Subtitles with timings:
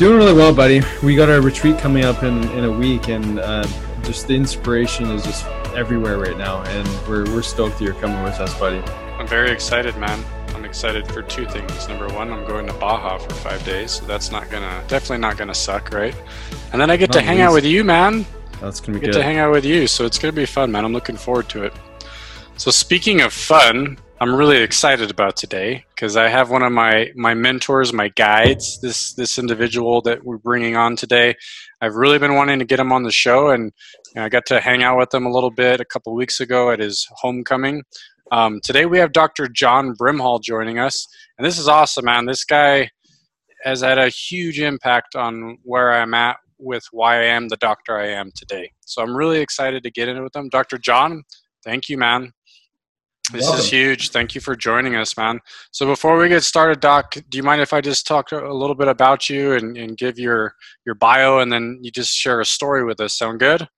[0.00, 0.80] Doing really well, buddy.
[1.02, 3.66] We got our retreat coming up in, in a week, and uh,
[4.02, 5.44] just the inspiration is just
[5.76, 6.62] everywhere right now.
[6.62, 8.78] And we're, we're stoked that you're coming with us, buddy.
[9.18, 10.24] I'm very excited, man.
[10.54, 11.86] I'm excited for two things.
[11.86, 15.36] Number one, I'm going to Baja for five days, so that's not gonna definitely not
[15.36, 16.16] gonna suck, right?
[16.72, 17.48] And then I get not to hang least.
[17.48, 18.24] out with you, man.
[18.58, 19.18] That's gonna be get good.
[19.18, 20.86] to hang out with you, so it's gonna be fun, man.
[20.86, 21.74] I'm looking forward to it.
[22.56, 27.10] So speaking of fun, I'm really excited about today because I have one of my
[27.16, 28.78] my mentors, my guides.
[28.82, 31.36] This this individual that we're bringing on today.
[31.80, 33.72] I've really been wanting to get him on the show, and
[34.14, 36.80] I got to hang out with him a little bit a couple weeks ago at
[36.80, 37.82] his homecoming.
[38.30, 39.48] Um, today we have Dr.
[39.48, 41.06] John Brimhall joining us,
[41.38, 42.26] and this is awesome, man.
[42.26, 42.90] This guy
[43.64, 47.96] has had a huge impact on where I'm at with why I am the doctor
[47.96, 48.70] I am today.
[48.84, 50.50] So I'm really excited to get into with him.
[50.50, 50.76] Dr.
[50.76, 51.22] John,
[51.64, 52.34] thank you, man.
[53.32, 53.60] This Welcome.
[53.60, 54.10] is huge.
[54.10, 55.40] Thank you for joining us, man.
[55.70, 58.74] So before we get started, Doc, do you mind if I just talk a little
[58.74, 62.44] bit about you and, and give your your bio, and then you just share a
[62.44, 63.14] story with us?
[63.14, 63.68] Sound good?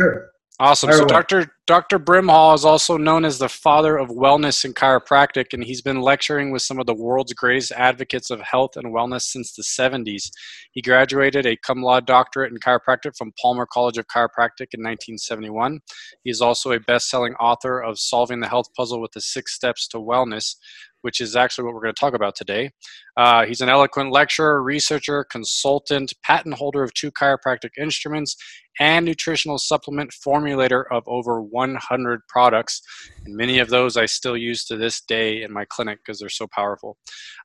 [0.00, 0.30] Sure.
[0.58, 0.92] Awesome.
[0.92, 1.52] So Dr.
[1.68, 1.98] Dr.
[1.98, 6.50] Brimhall is also known as the father of wellness and chiropractic, and he's been lecturing
[6.50, 10.30] with some of the world's greatest advocates of health and wellness since the 70s.
[10.72, 15.80] He graduated a cum laude doctorate in chiropractic from Palmer College of Chiropractic in 1971.
[16.24, 19.86] He is also a best-selling author of Solving the Health Puzzle with the Six Steps
[19.88, 20.54] to Wellness,
[21.02, 22.70] which is actually what we're going to talk about today.
[23.16, 28.36] Uh, he's an eloquent lecturer, researcher, consultant, patent holder of two chiropractic instruments,
[28.80, 32.80] and nutritional supplement formulator of over 100 products.
[33.24, 36.28] And many of those I still use to this day in my clinic because they're
[36.28, 36.96] so powerful.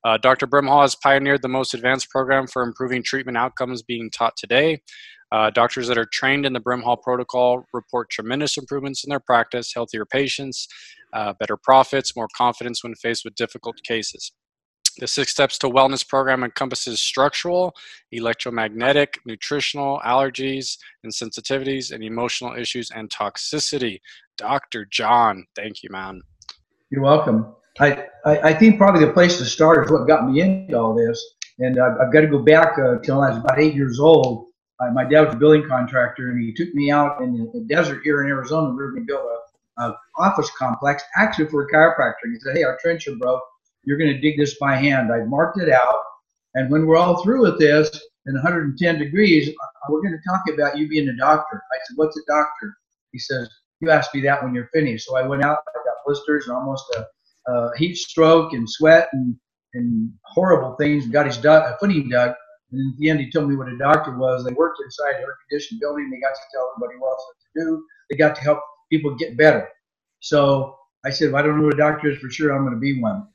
[0.03, 0.45] Uh, Dr.
[0.45, 4.81] Brimhall has pioneered the most advanced program for improving treatment outcomes being taught today.
[5.31, 9.73] Uh, doctors that are trained in the Brimhall protocol report tremendous improvements in their practice,
[9.73, 10.67] healthier patients,
[11.13, 14.31] uh, better profits, more confidence when faced with difficult cases.
[14.99, 17.75] The Six Steps to Wellness program encompasses structural,
[18.11, 23.99] electromagnetic, nutritional, allergies and sensitivities, and emotional issues and toxicity.
[24.37, 24.85] Dr.
[24.85, 26.21] John, thank you, man.
[26.91, 27.55] You're welcome.
[27.79, 30.93] I, I, I think probably the place to start is what got me into all
[30.93, 31.23] this.
[31.59, 34.47] And I've, I've got to go back uh, till I was about eight years old.
[34.79, 37.65] Uh, my dad was a building contractor, and he took me out in the, the
[37.65, 38.69] desert here in Arizona.
[38.69, 39.23] And We built
[39.79, 42.31] a, office complex, actually for a chiropractor.
[42.31, 43.41] He said, "Hey, our trencher broke
[43.83, 45.11] you're going to dig this by hand.
[45.11, 45.99] I've marked it out.
[46.55, 47.89] And when we're all through with this
[48.25, 51.61] in 110 degrees, uh, we're going to talk about you being a doctor.
[51.71, 52.77] I said, What's a doctor?
[53.11, 53.49] He says,
[53.79, 55.07] You ask me that when you're finished.
[55.07, 59.09] So I went out, I got blisters and almost a, a heat stroke and sweat
[59.13, 59.35] and,
[59.73, 61.07] and horrible things.
[61.07, 62.33] Got his dug, a footing dug.
[62.71, 64.43] And at the end, he told me what a doctor was.
[64.45, 66.09] They worked inside an air conditioned building.
[66.09, 67.17] They got to tell everybody what
[67.55, 67.85] to do.
[68.09, 68.59] They got to help
[68.91, 69.69] people get better.
[70.21, 72.51] So I said, well, I don't know what a doctor is for sure.
[72.51, 73.27] I'm going to be one.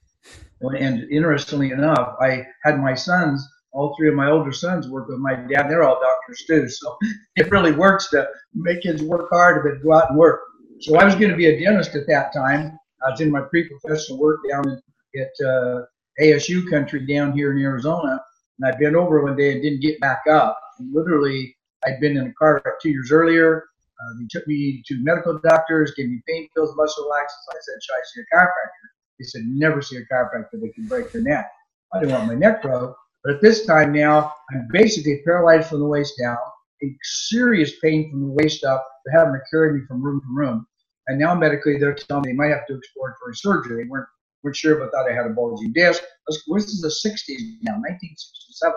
[0.61, 5.19] And interestingly enough, I had my sons, all three of my older sons work with
[5.19, 5.69] my dad.
[5.69, 6.69] They're all doctors too.
[6.69, 6.97] So
[7.37, 10.41] it really works to make kids work hard but go out and work.
[10.81, 12.79] So I was going to be a dentist at that time.
[13.07, 14.81] I was in my pre-professional work down
[15.17, 15.83] at uh,
[16.21, 18.21] ASU country down here in Arizona.
[18.59, 20.59] And I bent over one day and didn't get back up.
[20.79, 23.65] And literally, I'd been in a car wreck two years earlier.
[24.01, 27.51] Uh, they took me to medical doctors, gave me pain pills, muscle relaxants.
[27.51, 28.98] I said, should I see a chiropractor?
[29.19, 31.51] He said, never see a chiropractor that can break your neck.
[31.93, 32.97] I didn't want my neck broke.
[33.25, 36.39] But at this time now, I'm basically paralyzed from the waist down,
[36.81, 38.87] in serious pain from the waist up.
[39.05, 40.67] They're having to carry me from room to room.
[41.09, 43.83] And now medically, they're telling me they might have to explore for a surgery.
[43.83, 44.07] They weren't,
[44.43, 46.03] weren't sure, but thought I had a bulging disc.
[46.29, 48.75] This is the 60s now, 1967.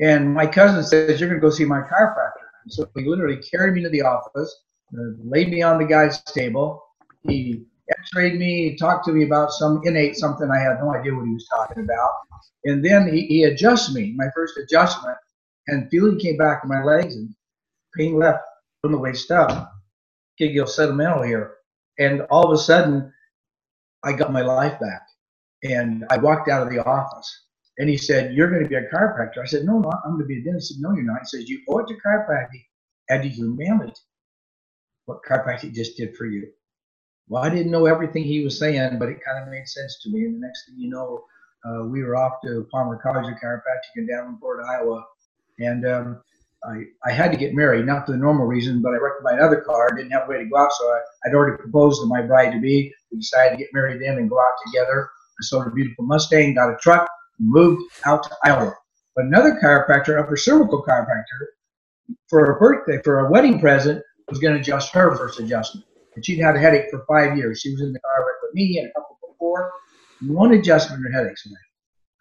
[0.00, 2.42] And my cousin says, You're going to go see my chiropractor.
[2.68, 4.54] So he literally carried me to the office,
[4.92, 6.82] laid me on the guy's table.
[7.22, 7.64] He
[7.98, 11.34] x-rayed me, talked to me about some innate something I had no idea what he
[11.34, 12.10] was talking about.
[12.64, 15.18] And then he, he adjusts me, my first adjustment,
[15.68, 17.34] and feeling came back to my legs and
[17.96, 18.40] pain left
[18.80, 19.72] from the waist up.
[20.38, 21.56] Giggle sentimental here.
[21.98, 23.12] And all of a sudden,
[24.04, 25.02] I got my life back.
[25.64, 27.46] And I walked out of the office.
[27.78, 29.42] And he said, You're going to be a chiropractor.
[29.42, 30.70] I said, No, no, I'm going to be a dentist.
[30.70, 31.20] He said, No, you're not.
[31.20, 32.64] He says, You owe it to chiropractic
[33.10, 33.94] and to humanity
[35.06, 36.48] what chiropractic just did for you.
[37.28, 40.10] Well, I didn't know everything he was saying, but it kind of made sense to
[40.10, 40.24] me.
[40.24, 41.24] And the next thing you know,
[41.64, 45.04] uh, we were off to Palmer College of Chiropractic in Davenport, Iowa.
[45.58, 46.22] And um,
[46.64, 49.38] I, I had to get married, not for the normal reason, but I wrecked my
[49.38, 52.06] other car, didn't have a way to go out, so I, I'd already proposed to
[52.06, 52.92] my bride to be.
[53.10, 55.08] We decided to get married then and go out together.
[55.40, 57.08] I sold a beautiful Mustang, got a truck,
[57.38, 58.74] moved out to Iowa.
[59.16, 64.54] But another chiropractor, upper cervical chiropractor, for a birthday, for a wedding present, was going
[64.54, 65.86] to adjust her first adjustment.
[66.14, 67.60] And she'd had a headache for five years.
[67.60, 69.72] She was in the car with me and a couple before.
[70.26, 71.56] One adjustment, her headaches went.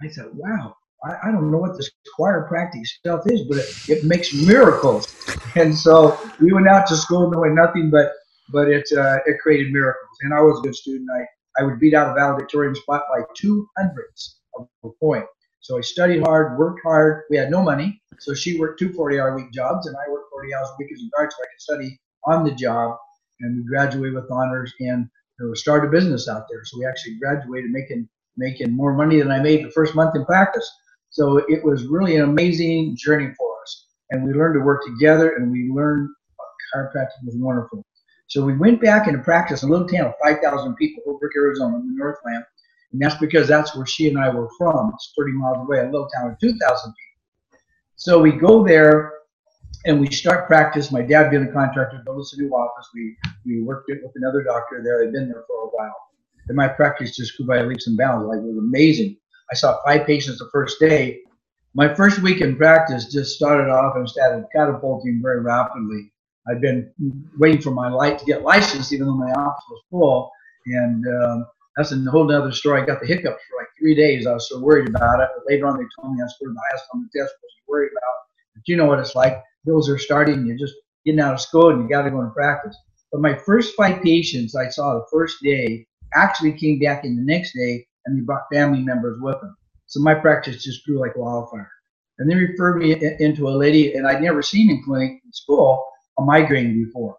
[0.01, 4.03] I thought, wow, I, I, don't know what this chiropractic stuff is, but it, it,
[4.03, 5.15] makes miracles.
[5.55, 8.13] And so we went out to school knowing nothing but
[8.53, 10.17] but it uh, it created miracles.
[10.21, 11.09] And I was a good student.
[11.13, 15.25] I, I would beat out a valedictorian spot by two hundredths of a point.
[15.59, 17.23] So I studied hard, worked hard.
[17.29, 20.53] We had no money, so she worked two 40-hour week jobs, and I worked 40
[20.55, 22.97] hours a week as a guard, so I could study on the job.
[23.41, 25.09] And we graduated with honors and
[25.39, 26.63] you know, started a business out there.
[26.65, 28.07] So we actually graduated making
[28.38, 30.69] making more money than I made the first month in practice.
[31.09, 33.88] So it was really an amazing journey for us.
[34.09, 36.09] And we learned to work together and we learned
[36.73, 37.85] chiropractic was wonderful.
[38.27, 41.75] So we went back into practice in a little town of 5,000 people, Holbrook, Arizona,
[41.77, 42.45] in the Northland.
[42.94, 44.91] And that's because that's where she and I were from.
[44.94, 47.59] It's 30 miles away, a little town of 2,000 people.
[47.95, 49.13] So we go there
[49.86, 50.92] and we start practice.
[50.92, 52.88] My dad being a contractor built us a new office.
[52.94, 55.04] We, we worked it with another doctor there.
[55.04, 55.95] I'd been there for a while.
[56.48, 58.28] And my practice just grew by leaps and bounds.
[58.28, 59.18] Like it was amazing.
[59.51, 61.19] I saw five patients the first day.
[61.74, 66.12] My first week in practice just started off and started catapulting very rapidly.
[66.48, 66.92] I'd been
[67.38, 70.31] waiting for my light to get licensed, even though my office was full.
[70.66, 71.45] And um,
[71.78, 72.81] that's a whole other story.
[72.81, 74.28] I got the hiccups for like three days.
[74.28, 75.30] I was so worried about it.
[75.36, 77.33] But later on, they told me I scored the highest on the test.
[77.33, 78.18] I was worried about.
[78.56, 79.42] But you know what it's like.
[79.65, 80.45] Bills are starting.
[80.45, 80.75] You're just
[81.05, 82.75] getting out of school and you got to go and practice.
[83.11, 87.23] But my first five patients I saw the first day actually came back in the
[87.23, 89.55] next day and they brought family members with them.
[89.87, 91.69] So my practice just grew like wildfire.
[92.17, 95.83] And they referred me into a lady, and I'd never seen in clinic in school
[96.19, 97.17] a migraine before.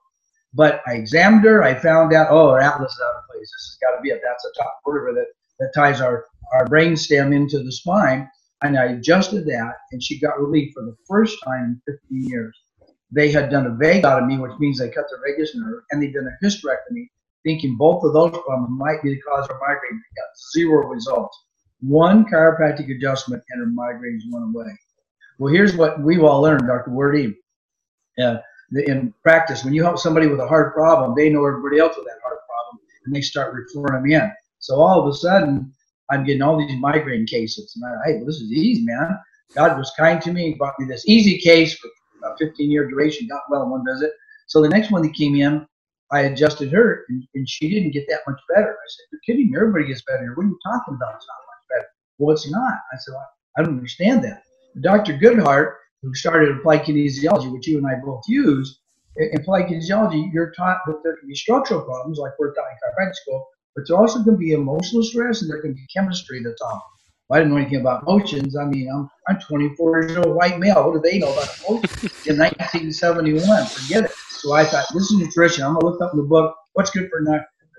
[0.55, 1.63] But I examined her.
[1.63, 3.41] I found out, oh, her atlas is out of place.
[3.41, 4.21] This has got to be it.
[4.25, 5.27] That's a top vertebra that,
[5.59, 8.29] that ties our, our brain stem into the spine.
[8.63, 12.57] And I adjusted that, and she got relief for the first time in 15 years.
[13.11, 16.29] They had done a vagotomy, which means they cut the vagus nerve, and they'd done
[16.29, 17.09] a hysterectomy,
[17.45, 20.01] thinking both of those problems might be the cause of her migraine.
[20.01, 21.37] They got zero results.
[21.81, 24.79] One chiropractic adjustment and her migraines went away.
[25.39, 26.93] Well, here's what we've all learned, Dr.
[26.93, 27.37] Wordy.
[28.19, 28.37] Uh,
[28.87, 32.07] in practice, when you help somebody with a heart problem, they know everybody else with
[32.07, 34.33] that heart problem, and they start referring them in.
[34.61, 35.73] So all of a sudden,
[36.13, 37.75] I'm getting all these migraine cases.
[37.75, 39.19] And I, hey, well, this is easy, man.
[39.55, 40.51] God was kind to me.
[40.51, 41.89] He brought me this easy case for
[42.25, 44.13] a 15 year duration, got well in one visit.
[44.47, 45.67] So the next one that came in,
[46.11, 48.69] I adjusted her, and, and, she didn't get that much better.
[48.69, 49.57] I said, You're kidding me.
[49.57, 50.31] Everybody gets better.
[50.35, 51.15] What are you talking about?
[51.17, 51.89] It's not much better.
[52.19, 52.75] Well, it's not.
[52.93, 53.15] I said,
[53.57, 54.43] I don't understand that.
[54.83, 55.15] Dr.
[55.15, 58.81] Goodheart, who started applied kinesiology, which you and I both use,
[59.17, 62.77] in applied kinesiology, you're taught that there can be structural problems, like we're taught in
[62.77, 66.61] chiropractic school, but there also can be emotional stress and there can be chemistry that's
[66.63, 66.83] off.
[67.31, 68.57] I didn't know anything about emotions.
[68.57, 70.85] I mean, I'm, I'm 24 years old white male.
[70.85, 73.67] What do they know about emotions in 1971?
[73.67, 74.11] Forget it.
[74.11, 75.65] So I thought, this is nutrition.
[75.65, 77.25] I'm going to look up in the book what's good for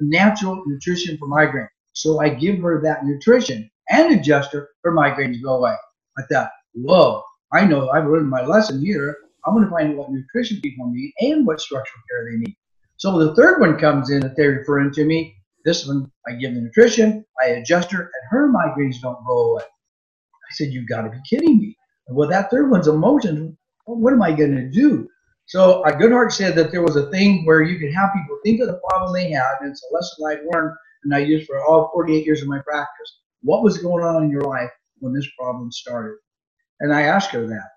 [0.01, 1.67] natural nutrition for migraine.
[1.93, 5.75] So I give her that nutrition and adjust her, migraines go away.
[6.17, 9.17] I thought, whoa, I know I've learned my lesson here.
[9.45, 12.55] I'm going to find out what nutrition people need and what structural care they need.
[12.97, 15.35] So the third one comes in that they're referring to me.
[15.65, 19.63] This one, I give the nutrition, I adjust her, and her migraines don't go away.
[19.63, 21.77] I said, You've got to be kidding me.
[22.07, 23.55] Well, that third one's emotions.
[23.85, 25.07] What am I going to do?
[25.45, 28.67] So Goodheart said that there was a thing where you could have people think of
[28.67, 31.91] the problem they had, and it's a lesson I've learned and I used for all
[31.93, 33.19] 48 years of my practice.
[33.41, 36.15] What was going on in your life when this problem started?
[36.79, 37.69] And I asked her that,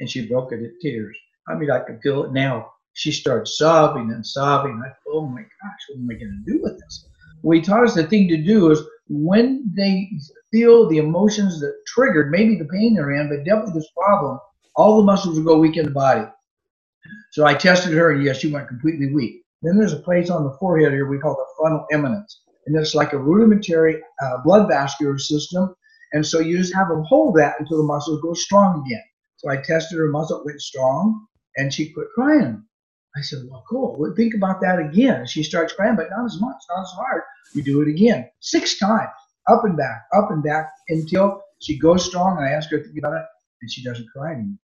[0.00, 1.16] and she broke into tears.
[1.48, 2.70] I mean, I could feel it now.
[2.96, 4.82] She started sobbing and sobbing.
[4.84, 7.08] I thought, oh my gosh, what am I going to do with this?
[7.42, 10.10] Well, he taught us the thing to do is when they
[10.52, 14.40] feel the emotions that triggered, maybe the pain they're in, but definitely this problem,
[14.76, 16.26] all the muscles will go weak in the body.
[17.32, 19.42] So I tested her, and yes, she went completely weak.
[19.62, 22.96] Then there's a place on the forehead here we call the frontal eminence, and it's
[22.96, 25.74] like a rudimentary uh, blood vascular system.
[26.14, 29.02] And so you just have them hold that until the muscles go strong again.
[29.38, 31.26] So I tested her muscle, went strong,
[31.58, 32.64] and she quit crying.
[33.16, 33.96] I said, well, cool.
[33.98, 35.26] Well, think about that again.
[35.26, 37.22] She starts crying, but not as much, not as hard.
[37.54, 39.08] You do it again, six times,
[39.48, 42.36] up and back, up and back, until she goes strong.
[42.36, 43.24] And I ask her to think about it,
[43.62, 44.58] and she doesn't cry anymore.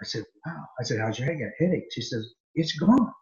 [0.00, 0.64] I said, wow.
[0.80, 1.52] I said, how's your head?
[1.60, 1.84] headache.
[1.92, 3.12] She says, it's gone.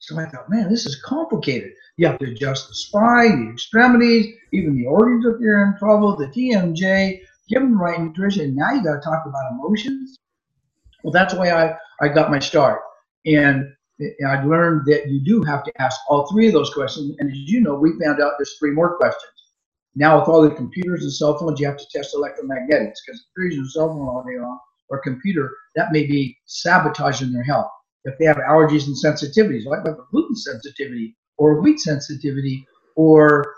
[0.00, 1.72] So I thought, man, this is complicated.
[1.96, 6.16] You have to adjust the spine, the extremities, even the organs if you're in trouble,
[6.16, 8.56] the TMJ, give them the right nutrition.
[8.56, 10.16] Now you got to talk about emotions.
[11.04, 12.80] Well, that's why I, I got my start.
[13.26, 13.66] And
[14.26, 17.16] I learned that you do have to ask all three of those questions.
[17.18, 19.32] And as you know, we found out there's three more questions.
[19.94, 23.26] Now, with all the computers and cell phones, you have to test electromagnetics because if
[23.36, 24.58] you're using a cell phone all day long
[24.88, 27.70] or computer, that may be sabotaging their health.
[28.04, 33.54] If they have allergies and sensitivities, like a gluten sensitivity or wheat sensitivity or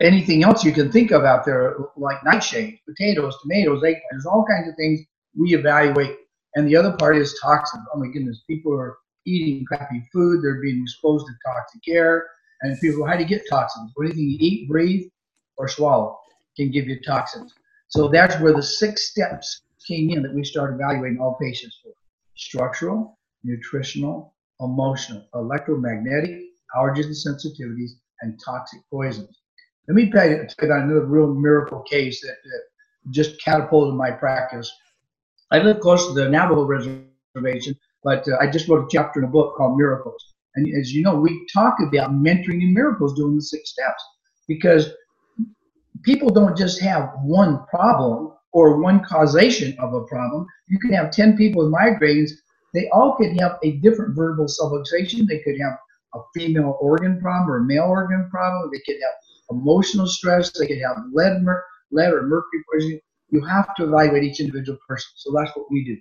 [0.00, 4.68] anything else you can think of out there, like nightshades, potatoes, tomatoes, eggplants, all kinds
[4.68, 5.00] of things
[5.38, 6.16] we evaluate.
[6.54, 7.84] And the other part is toxins.
[7.94, 12.26] Oh my goodness, people are eating crappy food, they're being exposed to toxic air.
[12.62, 13.92] And people, how do you get toxins?
[14.00, 15.08] Anything you eat, breathe,
[15.56, 16.18] or swallow
[16.56, 17.52] can give you toxins.
[17.88, 21.92] So that's where the six steps came in that we started evaluating all patients for
[22.36, 26.40] structural, nutritional, emotional, electromagnetic,
[26.76, 27.90] allergies and sensitivities,
[28.20, 29.40] and toxic poisons.
[29.88, 32.62] Let me tell you, tell you about another real miracle case that, that
[33.10, 34.70] just catapulted my practice.
[35.52, 39.26] I live close to the Navajo reservation, but uh, I just wrote a chapter in
[39.26, 40.34] a book called Miracles.
[40.56, 44.02] And as you know, we talk about mentoring in miracles doing the six steps
[44.48, 44.90] because
[46.04, 50.46] people don't just have one problem or one causation of a problem.
[50.68, 52.30] You can have 10 people with migraines.
[52.72, 55.26] They all could have a different vertebral subluxation.
[55.26, 55.78] They could have
[56.14, 58.70] a female organ problem or a male organ problem.
[58.72, 60.50] They could have emotional stress.
[60.52, 63.00] They could have lead, mer- lead or mercury poisoning.
[63.32, 65.10] You have to evaluate each individual person.
[65.16, 65.96] So that's what we do.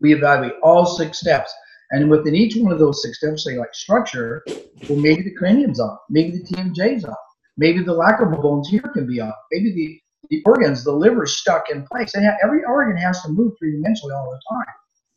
[0.00, 1.52] We evaluate all six steps.
[1.90, 4.42] And within each one of those six steps, say like structure,
[4.88, 7.18] well, maybe the cranium's off, maybe the TMJ's off,
[7.58, 11.70] maybe the lacrimal bones here can be off, maybe the, the organs, the liver's stuck
[11.70, 12.14] in place.
[12.14, 14.74] And every organ has to move three dimensionally all the time.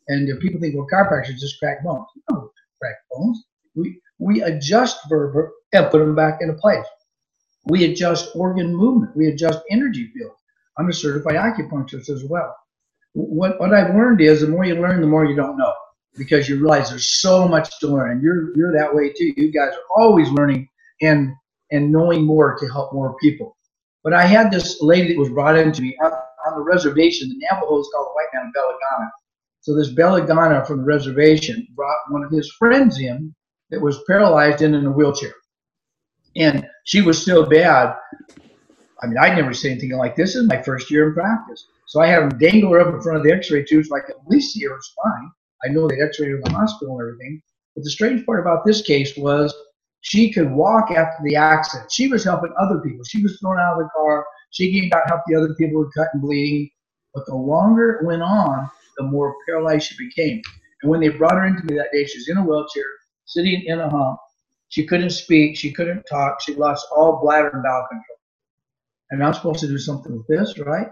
[0.08, 2.06] And if people think, well, chiropractors just crack bones.
[2.30, 2.50] No,
[2.82, 3.44] crack bones.
[3.74, 6.84] We, we adjust vertebrae and put them back into place.
[7.66, 9.16] We adjust organ movement.
[9.16, 10.36] We adjust energy fields.
[10.78, 12.56] I'm a certified acupuncturist as well.
[13.14, 15.74] What, what I've learned is the more you learn, the more you don't know
[16.16, 18.12] because you realize there's so much to learn.
[18.12, 19.32] And you're, you're that way too.
[19.36, 20.68] You guys are always learning
[21.02, 21.32] and,
[21.72, 23.56] and knowing more to help more people.
[24.04, 27.28] But I had this lady that was brought into me on, on the reservation.
[27.30, 29.08] The Navajo is called the white man Belagana.
[29.62, 33.34] So this Belagana from the reservation brought one of his friends in
[33.70, 35.34] that was paralyzed and in a wheelchair.
[36.36, 37.96] And she was so bad.
[39.04, 40.32] I mean, I'd never seen anything like this.
[40.32, 41.66] this is my first year in practice.
[41.86, 44.00] So I had him dangle her up in front of the x-ray tube so I
[44.00, 45.30] could at least see her spine.
[45.64, 47.42] I know they x-rayed her in the hospital and everything.
[47.76, 49.54] But the strange part about this case was
[50.00, 51.92] she could walk after the accident.
[51.92, 53.04] She was helping other people.
[53.04, 54.24] She was thrown out of the car.
[54.52, 56.70] She came out help the other people who were cut and bleeding.
[57.14, 60.40] But the longer it went on, the more paralyzed she became.
[60.82, 62.84] And when they brought her into me that day, she was in a wheelchair,
[63.26, 64.18] sitting in a hump,
[64.68, 65.56] she couldn't speak.
[65.56, 66.40] She couldn't talk.
[66.42, 68.13] She lost all bladder and bowel control.
[69.10, 70.88] And I'm supposed to do something with this, right?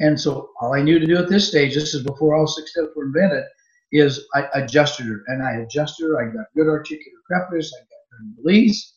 [0.00, 2.72] And so all I knew to do at this stage, this is before all six
[2.72, 3.44] steps were invented,
[3.92, 5.22] is I adjusted her.
[5.26, 6.20] And I adjusted her.
[6.20, 7.66] I got good articular crepitus.
[7.66, 8.94] I got good release.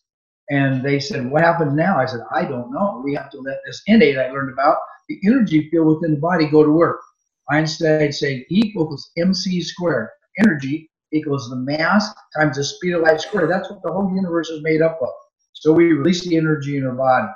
[0.50, 1.98] And they said, what happens now?
[2.00, 3.02] I said, I don't know.
[3.04, 4.78] We have to let this innate I learned about,
[5.10, 7.02] the energy field within the body go to work.
[7.50, 10.10] Einstein said E equals mc squared.
[10.40, 13.52] Energy equals the mass times the speed of light squared.
[13.52, 15.10] That's what the whole universe is made up of.
[15.54, 17.28] So we release the energy in her body.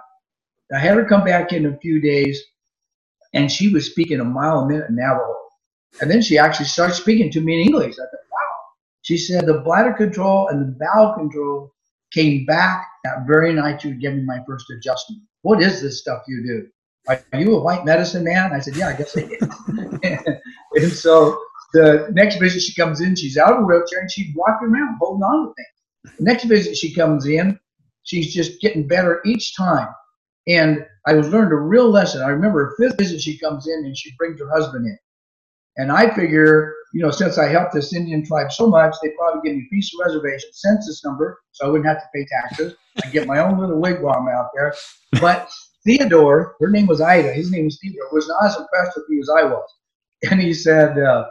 [0.74, 2.42] I had her come back in a few days,
[3.34, 5.36] and she was speaking a mile a minute in Navajo.
[6.02, 7.94] And then she actually started speaking to me in English.
[7.94, 8.58] I thought, wow.
[9.02, 11.74] She said the bladder control and the bowel control
[12.14, 15.22] came back that very night you gave me my first adjustment.
[15.42, 16.68] What is this stuff you do?
[17.34, 18.52] Are you a white medicine man?
[18.54, 20.02] I said, yeah, I guess I am.
[20.74, 21.40] and so
[21.74, 24.98] the next visit she comes in, she's out of a wheelchair and she's walking around
[25.00, 26.18] holding on to things.
[26.18, 27.58] The next visit she comes in,
[28.04, 29.88] she's just getting better each time.
[30.48, 32.22] And I was learned a real lesson.
[32.22, 34.98] I remember fifth visit she comes in and she brings her husband in.
[35.78, 39.48] And I figure, you know, since I helped this Indian tribe so much, they probably
[39.48, 42.76] give me a piece of reservation, census number, so I wouldn't have to pay taxes.
[43.04, 44.74] I get my own little wigwam out there.
[45.22, 45.50] But
[45.86, 49.20] Theodore, her name was Ida, his name was Theodore, was not as impressed with me
[49.20, 49.70] as I was.
[50.32, 51.26] And he said, uh,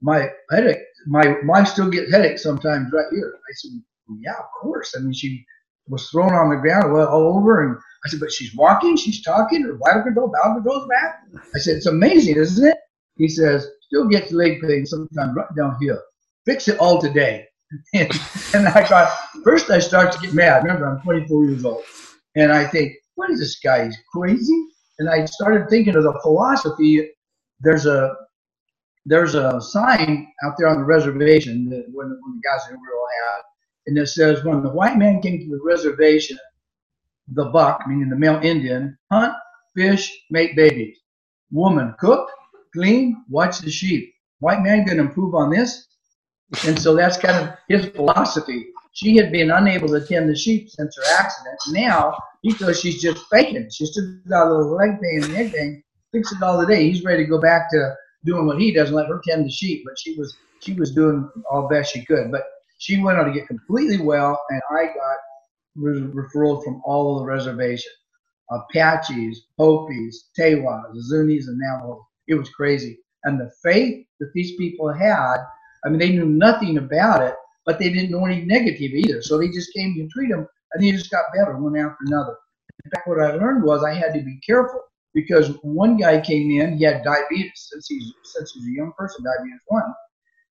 [0.00, 3.34] my headache, my wife still get headaches sometimes right here.
[3.36, 3.70] I said,
[4.20, 4.94] yeah, of course.
[4.96, 5.44] I mean, she
[5.88, 9.62] was thrown on the ground all over, and I said, but she's walking, she's talking,
[9.62, 11.22] her bladder control, bowel control's back.
[11.54, 12.78] I said, it's amazing, isn't it?
[13.16, 16.00] He says, still gets leg pain sometimes right down here.
[16.44, 17.46] Fix it all today.
[17.94, 19.12] and, I thought,
[19.42, 20.62] first I start to get mad.
[20.62, 21.82] Remember, I'm 24 years old.
[22.36, 23.86] And I think, what is this guy?
[23.86, 24.66] He's crazy.
[24.98, 27.10] And I started thinking of the philosophy.
[27.60, 28.14] There's a
[29.06, 33.06] there's a sign out there on the reservation that when, when the guys in Amarillo
[33.24, 33.42] had,
[33.86, 36.38] and it says, when the white man came to the reservation,
[37.28, 39.34] the buck, meaning the male Indian, hunt,
[39.74, 40.98] fish, make babies.
[41.50, 42.28] Woman cook,
[42.72, 44.12] clean, watch the sheep.
[44.40, 45.86] White man going to improve on this?
[46.66, 48.66] And so that's kind of his philosophy.
[48.92, 51.58] She had been unable to tend the sheep since her accident.
[51.68, 53.68] Now he feels she's just faking.
[53.70, 56.88] She's just got a little leg pain and leg pain, fix it all the day.
[56.88, 59.50] He's ready to go back to doing what he does and let her tend the
[59.50, 59.82] sheep.
[59.84, 62.30] But she was she was doing all best she could.
[62.30, 62.44] But
[62.78, 65.18] she went on to get completely well, and I got
[65.76, 67.92] re- referrals from all of the reservation.
[68.50, 72.02] Apaches, Hopis, Tewas, Zunis, and Navajos.
[72.28, 72.98] It was crazy.
[73.24, 75.38] And the faith that these people had,
[75.84, 79.22] I mean, they knew nothing about it, but they didn't know any negative either.
[79.22, 82.36] So they just came to treat them, and they just got better one after another.
[82.84, 84.80] In fact, what I learned was I had to be careful
[85.12, 89.24] because one guy came in, he had diabetes since he's since he's a young person,
[89.24, 89.92] diabetes one,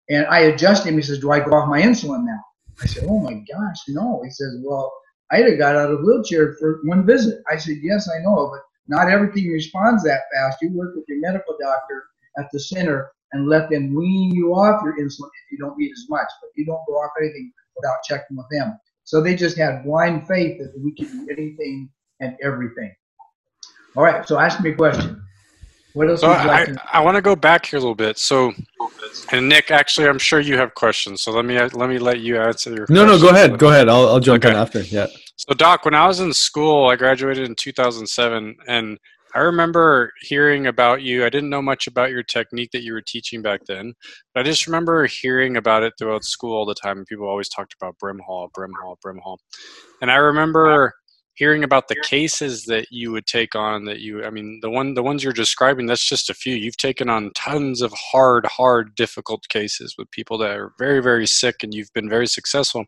[0.10, 0.96] and I adjusted him.
[0.96, 2.42] He says, "Do I go off my insulin now?"
[2.82, 4.94] I said, "Oh my gosh, no." He says, "Well,
[5.32, 8.62] I had got out of wheelchair for one visit." I said, "Yes, I know, but
[8.88, 10.62] not everything responds that fast.
[10.62, 12.04] You work with your medical doctor
[12.38, 15.92] at the center and let them wean you off your insulin if you don't need
[15.92, 16.28] as much.
[16.42, 18.78] But you don't go off anything without checking with them.
[19.04, 22.94] So they just had blind faith that we could do anything and everything.
[23.96, 25.25] All right, so ask me a question.
[25.96, 26.22] What else?
[26.22, 28.20] So I, I want to go back here a little bit.
[28.20, 28.52] So,
[29.32, 31.22] and Nick, actually, I'm sure you have questions.
[31.22, 32.86] So let me let me let you answer your.
[32.90, 33.58] No, no, go ahead.
[33.58, 33.88] Go ahead.
[33.88, 34.54] I'll I'll jump okay.
[34.54, 34.82] in after.
[34.82, 35.08] Yeah.
[35.38, 38.98] So, Doc, when I was in school, I graduated in 2007, and
[39.34, 41.26] I remember hearing about you.
[41.26, 43.94] I didn't know much about your technique that you were teaching back then,
[44.34, 47.06] but I just remember hearing about it throughout school all the time.
[47.06, 49.38] People always talked about Brimhall, Brimhall, Brimhall.
[50.02, 50.94] And I remember
[51.36, 54.94] hearing about the cases that you would take on that you i mean the one
[54.94, 56.56] the ones you're describing that's just a few.
[56.56, 61.28] You've taken on tons of hard hard difficult cases with people that are very very
[61.28, 62.86] sick and you've been very successful.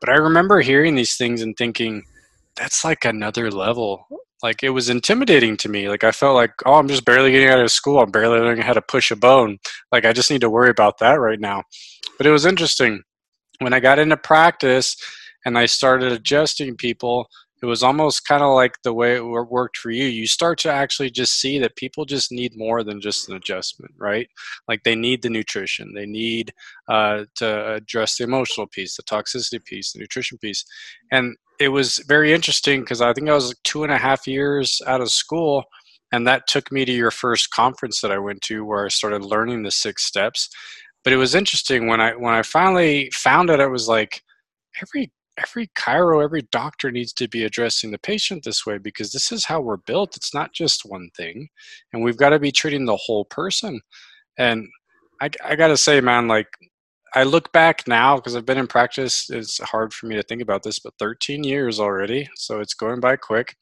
[0.00, 2.02] But i remember hearing these things and thinking
[2.56, 4.06] that's like another level.
[4.42, 5.88] Like it was intimidating to me.
[5.88, 8.00] Like i felt like oh i'm just barely getting out of school.
[8.00, 9.58] I'm barely learning how to push a bone.
[9.92, 11.62] Like i just need to worry about that right now.
[12.16, 13.02] But it was interesting.
[13.60, 14.96] When i got into practice
[15.46, 17.28] and i started adjusting people
[17.64, 20.70] it was almost kind of like the way it worked for you you start to
[20.70, 24.28] actually just see that people just need more than just an adjustment right
[24.68, 26.52] like they need the nutrition they need
[26.88, 30.64] uh, to address the emotional piece the toxicity piece the nutrition piece
[31.10, 34.80] and it was very interesting because I think I was two and a half years
[34.86, 35.64] out of school,
[36.12, 39.24] and that took me to your first conference that I went to, where I started
[39.24, 40.48] learning the six steps.
[41.02, 43.60] But it was interesting when I when I finally found it.
[43.60, 44.22] I was like,
[44.82, 49.32] every every chiro, every doctor needs to be addressing the patient this way because this
[49.32, 50.16] is how we're built.
[50.16, 51.48] It's not just one thing,
[51.92, 53.80] and we've got to be treating the whole person.
[54.38, 54.66] And
[55.20, 56.48] I, I got to say, man, like
[57.14, 59.30] I look back now because I've been in practice.
[59.30, 63.00] It's hard for me to think about this, but 13 years already, so it's going
[63.00, 63.56] by quick.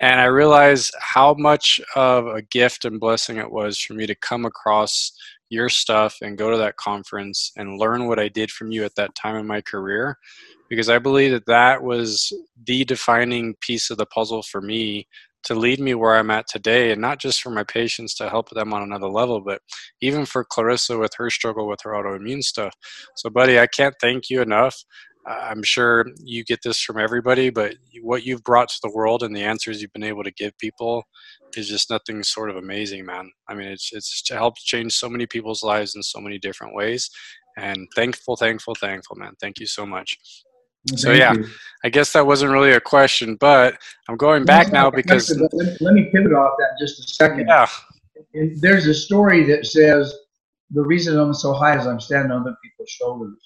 [0.00, 4.14] And I realize how much of a gift and blessing it was for me to
[4.14, 5.12] come across
[5.48, 8.94] your stuff and go to that conference and learn what I did from you at
[8.96, 10.18] that time in my career.
[10.68, 12.32] Because I believe that that was
[12.64, 15.06] the defining piece of the puzzle for me
[15.44, 18.50] to lead me where I'm at today, and not just for my patients to help
[18.50, 19.60] them on another level, but
[20.00, 22.74] even for Clarissa with her struggle with her autoimmune stuff.
[23.14, 24.76] So, buddy, I can't thank you enough.
[25.26, 29.34] I'm sure you get this from everybody, but what you've brought to the world and
[29.34, 31.02] the answers you've been able to give people
[31.56, 33.30] is just nothing sort of amazing, man.
[33.48, 37.10] I mean, it's it's helped change so many people's lives in so many different ways,
[37.58, 39.32] and thankful, thankful, thankful, man.
[39.40, 40.16] Thank you so much.
[40.94, 41.46] So yeah, you.
[41.82, 43.76] I guess that wasn't really a question, but
[44.08, 47.46] I'm going back now because let, let, me pivot off that just a second.
[47.48, 47.66] Yeah.
[48.34, 50.14] And there's a story that says
[50.70, 53.38] the reason I'm so high is I'm standing on other people's shoulders.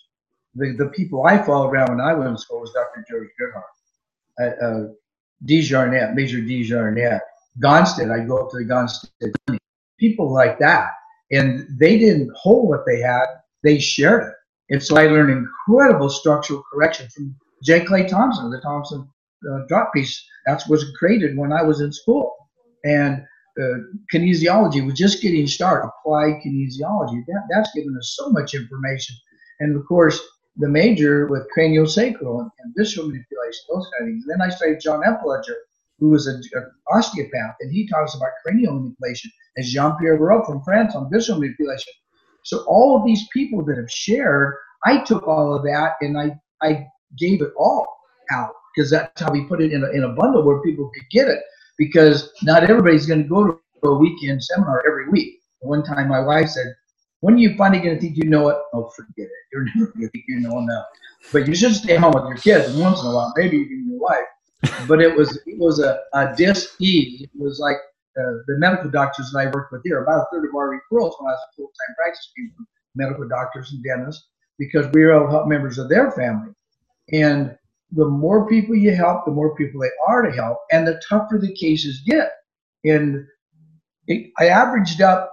[0.54, 3.04] The, the people I followed around when I went to school was Dr.
[3.08, 4.92] George Goodheart, uh,
[5.46, 7.20] DeJarnette, Major DeJarnette,
[7.62, 8.10] Gonstead.
[8.10, 9.58] I'd go up to the Gonstead.
[9.98, 10.90] People like that,
[11.30, 13.26] and they didn't hold what they had;
[13.62, 14.34] they shared it
[14.70, 17.84] and so I learned incredible structural correction from J.
[17.84, 19.06] Clay Thompson, the Thompson
[19.50, 20.24] uh, drop piece.
[20.46, 22.34] That was created when I was in school.
[22.84, 23.22] And
[23.60, 23.78] uh,
[24.14, 27.24] kinesiology was just getting started, applied kinesiology.
[27.26, 29.16] That, that's given us so much information.
[29.58, 30.20] And of course,
[30.60, 34.24] the major with craniosacral and, and visceral manipulation, those kind of things.
[34.28, 35.56] And then I studied John Upledger,
[35.98, 36.42] who was an
[36.92, 41.40] osteopath, and he talks about cranial manipulation, as Jean Pierre Barral from France on visceral
[41.40, 41.92] manipulation.
[42.44, 44.54] So all of these people that have shared,
[44.86, 46.86] I took all of that and I, I
[47.18, 47.86] gave it all
[48.32, 51.08] out because that's how we put it in a, in a bundle where people could
[51.10, 51.40] get it
[51.76, 55.40] because not everybody's going to go to a weekend seminar every week.
[55.60, 56.74] One time my wife said,
[57.20, 58.56] when you finally going to think you know it?
[58.72, 59.30] Oh, forget it.
[59.52, 60.86] You're never going to think you know enough.
[61.32, 64.00] But you should stay home with your kids once in a while, maybe even your
[64.00, 64.24] wife.
[64.88, 67.22] But it was it was a, a dis-ease.
[67.22, 67.76] It was like
[68.18, 71.12] uh, the medical doctors that I worked with here, about a third of our referrals
[71.18, 74.28] when I was a full time practice came from medical doctors and dentists
[74.58, 76.52] because we were able to help members of their family.
[77.12, 77.56] And
[77.92, 81.38] the more people you help, the more people they are to help, and the tougher
[81.38, 82.32] the cases get.
[82.84, 83.26] And
[84.06, 85.29] it, I averaged up,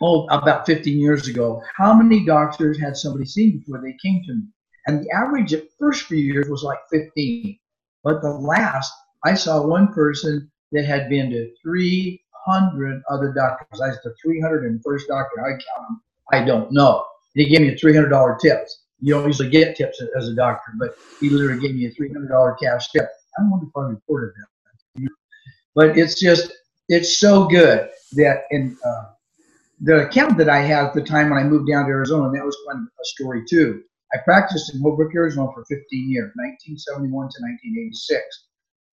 [0.00, 4.34] oh, about 15 years ago, how many doctors had somebody seen before they came to
[4.34, 4.42] me.
[4.86, 7.58] And the average at first few years was like 15.
[8.02, 8.92] But the last,
[9.24, 13.80] I saw one person that had been to 300 other doctors.
[13.80, 15.40] I was the 301st doctor.
[15.40, 16.02] I count them.
[16.32, 17.04] I don't know.
[17.34, 18.82] He gave me a $300 tips.
[19.00, 22.56] You don't usually get tips as a doctor, but he literally gave me a $300
[22.62, 23.08] cash tip.
[23.38, 25.10] I don't wonder if I reported that.
[25.74, 26.52] But it's just,
[26.88, 29.04] it's so good that in uh,
[29.80, 32.44] the account that I had at the time when I moved down to Arizona, that
[32.44, 33.82] was of a story too.
[34.12, 38.22] I practiced in Holbrook, Arizona for 15 years, 1971 to 1986.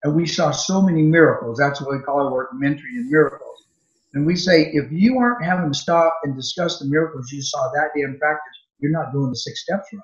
[0.02, 1.58] And we saw so many miracles.
[1.58, 3.66] That's what we call our work, mentoring and miracles.
[4.14, 7.70] And we say, if you aren't having to stop and discuss the miracles you saw
[7.72, 10.02] that day in practice, you're not doing the six steps right.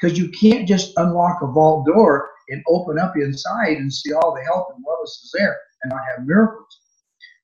[0.00, 4.34] Because you can't just unlock a vault door and open up inside and see all
[4.34, 6.80] the health and wellness is there and not have miracles.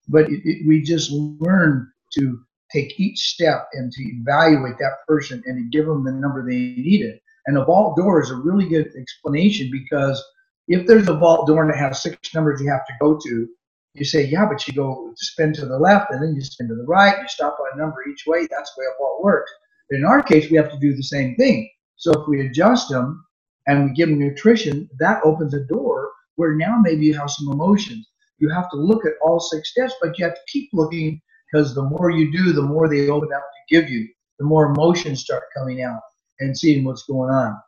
[0.08, 2.40] But it, it, we just learn to
[2.74, 6.56] take each step and to evaluate that person and to give them the number they
[6.56, 7.18] needed.
[7.46, 10.22] And a vault door is a really good explanation because
[10.66, 13.48] if there's a vault door and it has six numbers you have to go to,
[13.94, 16.74] you say, yeah, but you go spin to the left and then you spin to
[16.74, 18.48] the right, you stop on a number each way.
[18.50, 19.52] That's the way a vault works.
[19.88, 21.70] But in our case, we have to do the same thing.
[21.96, 23.24] So if we adjust them
[23.68, 27.52] and we give them nutrition, that opens a door where now maybe you have some
[27.52, 28.08] emotions.
[28.38, 31.20] You have to look at all six steps, but you have to keep looking
[31.54, 34.08] because the more you do, the more they open up to give you,
[34.40, 36.02] the more emotions start coming out
[36.40, 37.58] and seeing what's going on.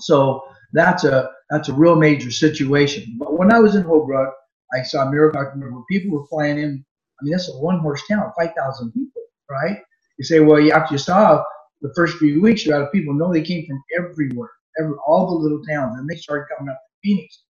[0.00, 0.42] So
[0.74, 3.16] that's a that's a real major situation.
[3.18, 4.34] But when I was in Holbrook,
[4.74, 6.84] I saw Miracle where people were flying in.
[7.20, 9.78] I mean, that's a one horse town, five thousand people, right?
[10.18, 11.44] You say, well, after you saw
[11.82, 15.36] the first few weeks, you had people know they came from everywhere, every all the
[15.44, 17.42] little towns, and they started coming up to Phoenix.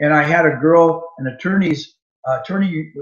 [0.00, 1.96] And I had a girl, an attorney's
[2.28, 2.92] uh, attorney,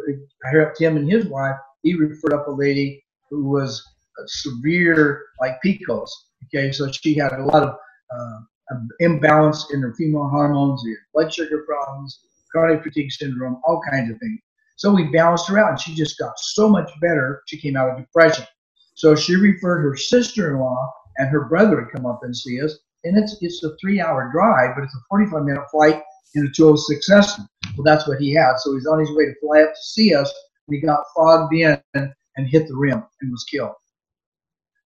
[0.46, 3.82] I heard Tim and his wife he referred up a lady who was
[4.26, 6.08] severe, like PCOS.
[6.46, 7.76] Okay, so she had a lot of
[8.14, 10.82] uh, imbalance in her female hormones,
[11.14, 14.40] blood sugar problems, chronic fatigue syndrome, all kinds of things.
[14.76, 17.42] So we balanced her out, and she just got so much better.
[17.46, 18.46] She came out of depression.
[18.94, 22.78] So she referred her sister-in-law and her brother to come up and see us.
[23.04, 26.02] And it's it's a three-hour drive, but it's a 45-minute flight
[26.34, 27.48] in a 206 Cessna.
[27.76, 28.58] Well, that's what he had.
[28.58, 30.32] So he's on his way to fly up to see us
[30.70, 33.74] he got fogged in and hit the rim and was killed.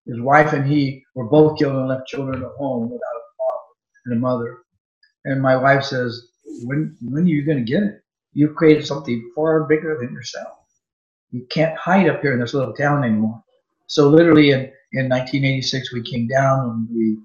[0.07, 3.65] His wife and he were both killed and left children at home without a father
[4.07, 4.59] and a mother.
[5.25, 6.29] And my wife says,
[6.63, 8.01] when, when are you going to get it?
[8.35, 10.59] You've created something far bigger than yourself.
[11.31, 13.43] You can't hide up here in this little town anymore.
[13.87, 14.61] So literally in,
[14.93, 17.19] in 1986, we came down and we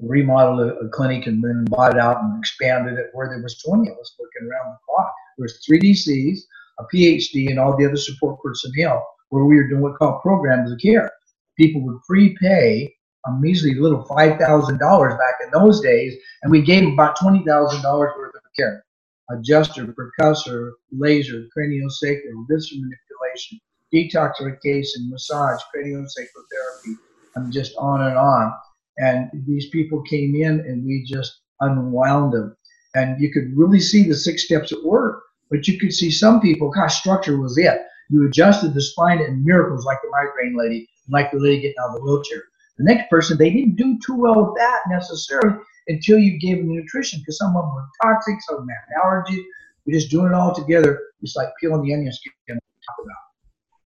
[0.00, 3.60] remodeled a, a, clinic and then bought it out and expanded it where there was
[3.62, 5.12] 20 of us working around the clock.
[5.36, 6.40] There was three DCs,
[6.80, 10.72] a PhD, and all the other support personnel, where we were doing what called programs
[10.72, 11.10] of care.
[11.56, 12.94] People would prepay
[13.26, 17.44] a measly little five thousand dollars back in those days, and we gave about twenty
[17.44, 18.84] thousand dollars worth of care.
[19.30, 23.60] Adjuster, percussor, laser, craniosacral, visceral manipulation,
[23.94, 26.98] detoxification, massage, craniosacral therapy,
[27.36, 28.52] I'm just on and on.
[28.98, 32.56] And these people came in and we just unwound them.
[32.94, 36.40] And you could really see the six steps at work but you could see some
[36.40, 37.80] people, gosh, structure was it.
[38.10, 41.90] You adjusted the spine and miracles like the migraine lady, like the lady getting out
[41.90, 42.42] of the wheelchair.
[42.78, 45.58] The next person, they didn't do too well with that necessarily
[45.88, 49.02] until you gave them nutrition because some of them were toxic, some of them had
[49.02, 49.42] allergies.
[49.86, 52.58] We're just doing it all together, It's like peeling the onion skin.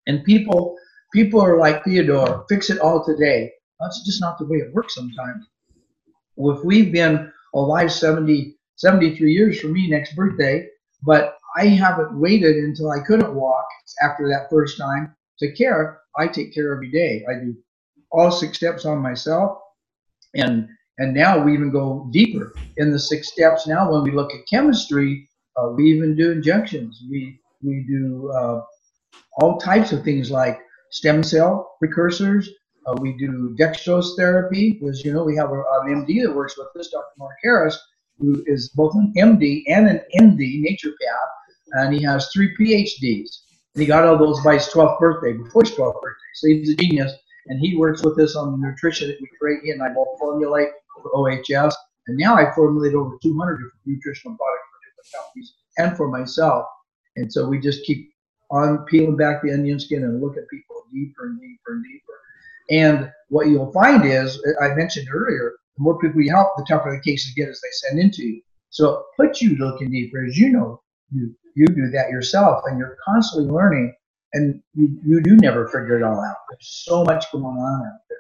[0.07, 0.77] And people,
[1.13, 3.51] people are like Theodore, fix it all today.
[3.79, 5.45] That's just not the way it works sometimes.
[6.35, 10.67] Well, if we've been alive 70, 73 years for me next birthday,
[11.03, 13.65] but I haven't waited until I couldn't walk
[14.01, 16.01] after that first time to care.
[16.17, 17.25] I take care every day.
[17.29, 17.55] I do
[18.11, 19.57] all six steps on myself,
[20.35, 23.67] and and now we even go deeper in the six steps.
[23.67, 27.01] Now, when we look at chemistry, uh, we even do injections.
[27.09, 28.61] We we do uh,
[29.39, 30.59] all types of things like
[30.91, 32.49] stem cell precursors.
[32.85, 36.57] Uh, we do dextrose therapy because you know we have a, an MD that works
[36.57, 37.05] with this, Dr.
[37.17, 37.81] Mark Harris,
[38.19, 41.31] who is both an MD and an ND, naturopath
[41.75, 43.29] and he has three PhDs.
[43.73, 46.31] And he got all those by his 12th birthday, before his 12th birthday.
[46.35, 47.11] So he's a genius,
[47.47, 49.61] and he works with us on the nutrition that we create.
[49.63, 50.69] He and I both formulate
[51.01, 51.75] for OHS,
[52.07, 56.65] and now I formulate over 200 different nutritional products for different companies and for myself.
[57.17, 58.09] And so we just keep
[58.51, 62.13] on peeling back the onion skin and look at people deeper and deeper and deeper.
[62.69, 66.65] And what you'll find is, uh, I mentioned earlier, the more people you help, the
[66.67, 68.41] tougher the cases get as they send into you.
[68.69, 72.77] So it puts you looking deeper, as you know, you you do that yourself, and
[72.77, 73.95] you're constantly learning,
[74.33, 76.35] and you, you do never figure it all out.
[76.49, 78.17] There's so much going on out there.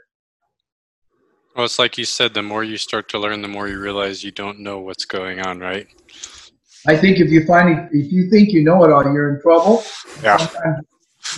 [1.55, 4.23] Well, it's like you said, the more you start to learn, the more you realize
[4.23, 5.87] you don't know what's going on, right?
[6.87, 9.83] I think if you find if you think you know it all, you're in trouble.
[10.21, 10.37] Yeah.
[10.37, 10.85] Sometimes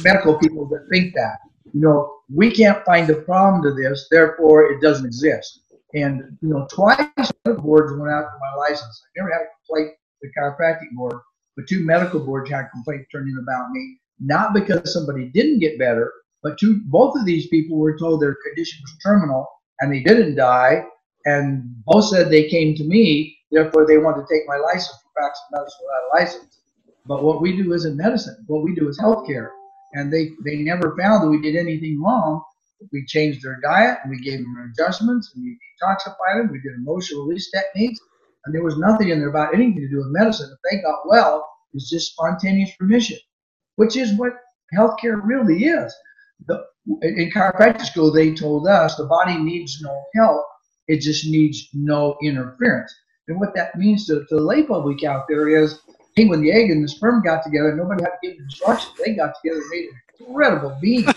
[0.03, 1.37] medical people that think that
[1.73, 5.61] you know we can't find a problem to this, therefore it doesn't exist.
[5.93, 7.07] And you know, twice
[7.45, 9.03] the boards went out for my license.
[9.05, 11.19] I never had a complaint with the chiropractic board,
[11.57, 15.79] but two medical boards had complaints turned in about me, not because somebody didn't get
[15.79, 19.47] better, but two both of these people were told their condition was terminal
[19.81, 20.85] and they didn't die,
[21.25, 25.09] and both said they came to me, therefore they wanted to take my license for
[25.15, 26.59] practice medicine without a license.
[27.07, 28.43] But what we do isn't medicine.
[28.47, 29.49] What we do is healthcare.
[29.93, 32.43] And they, they never found that we did anything wrong.
[32.91, 36.51] We changed their diet and we gave them adjustments and we detoxified them.
[36.51, 37.99] We did emotional release techniques.
[38.47, 40.49] And there was nothing in there about anything to do with medicine.
[40.49, 43.17] If they got well, it was just spontaneous remission,
[43.75, 44.31] which is what
[44.73, 45.93] healthcare really is.
[46.45, 46.63] The,
[47.01, 50.45] in chiropractic school, they told us the body needs no help,
[50.87, 52.95] it just needs no interference.
[53.27, 55.81] And what that means to, to the lay public out there is,
[56.15, 58.93] hey, when the egg and the sperm got together, nobody had to give instructions.
[59.03, 61.05] They got together and made an incredible being.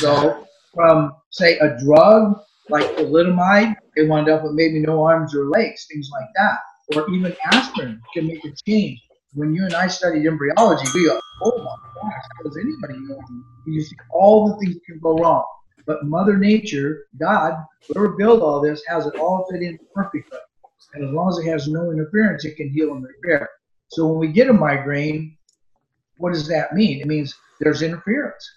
[0.00, 5.46] Ago, from say a drug like thalidomide, they wound up with maybe no arms or
[5.46, 6.58] legs, things like that,
[6.94, 9.00] or even aspirin can make a change
[9.36, 13.20] when you and I studied embryology, we go, oh my gosh, does anybody know?
[13.66, 15.44] You see all the things can go wrong.
[15.86, 17.54] But Mother Nature, God,
[17.86, 20.38] whoever built all this, has it all fit in perfectly.
[20.94, 23.50] And as long as it has no interference, it can heal and repair.
[23.88, 25.36] So when we get a migraine,
[26.16, 27.00] what does that mean?
[27.00, 28.50] It means there's interference.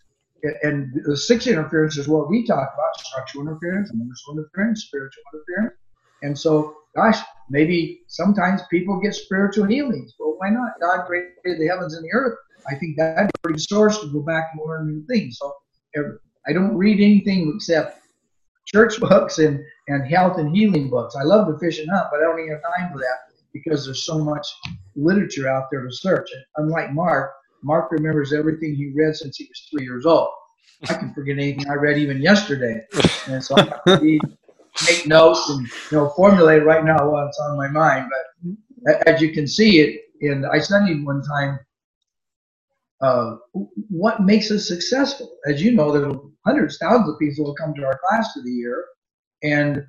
[0.63, 5.75] And the six interference is what we talk about structural interference, mental interference, spiritual interference.
[6.21, 7.17] And so gosh,
[7.49, 10.13] maybe sometimes people get spiritual healings.
[10.19, 10.79] Well, why not?
[10.81, 12.37] God created the heavens and the earth.
[12.69, 15.37] I think that'd be a pretty source to go back and learn new things.
[15.39, 15.53] So
[16.47, 18.01] I don't read anything except
[18.65, 21.15] church books and, and health and healing books.
[21.15, 23.85] I love to fish and hunt, but I don't even have time for that because
[23.85, 24.45] there's so much
[24.95, 26.29] literature out there to search.
[26.33, 27.31] And unlike Mark,
[27.63, 30.29] Mark remembers everything he read since he was three years old.
[30.89, 32.81] I can forget anything I read even yesterday.
[33.27, 34.19] And so I have to
[34.87, 38.09] make notes and you know formulate right now what's on my mind.
[38.83, 41.59] But as you can see, it and I studied one time.
[43.01, 43.37] Uh,
[43.89, 45.37] what makes us successful?
[45.47, 48.41] As you know, there are hundreds, thousands of people who come to our class for
[48.43, 48.85] the year,
[49.43, 49.85] and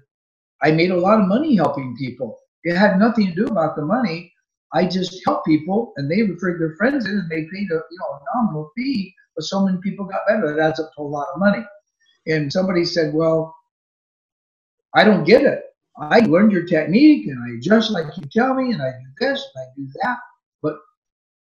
[0.63, 2.39] I made a lot of money helping people.
[2.65, 4.33] It had nothing to do about the money.
[4.73, 7.99] I just helped people, and they referred their friends in, and they paid a you
[7.99, 9.15] know a nominal fee.
[9.37, 10.55] But so many people got better.
[10.55, 11.65] That adds up to a lot of money.
[12.27, 13.55] And somebody said, "Well,
[14.95, 15.65] I don't get it.
[15.99, 19.47] I learned your technique and I adjust like you tell me and I do this
[19.55, 20.19] and I do that,
[20.63, 20.77] but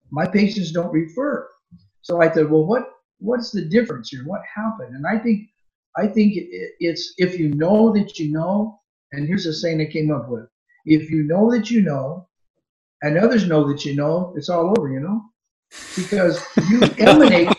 [0.09, 1.47] my patients don't refer.
[2.01, 4.23] So I said, well, what what's the difference here?
[4.25, 4.95] What happened?
[4.95, 5.49] And I think
[5.97, 6.33] I think
[6.79, 8.79] it's if you know that you know,
[9.11, 10.47] and here's a saying I came up with:
[10.85, 12.27] if you know that you know,
[13.01, 15.23] and others know that you know, it's all over, you know,
[15.95, 17.49] because you emanate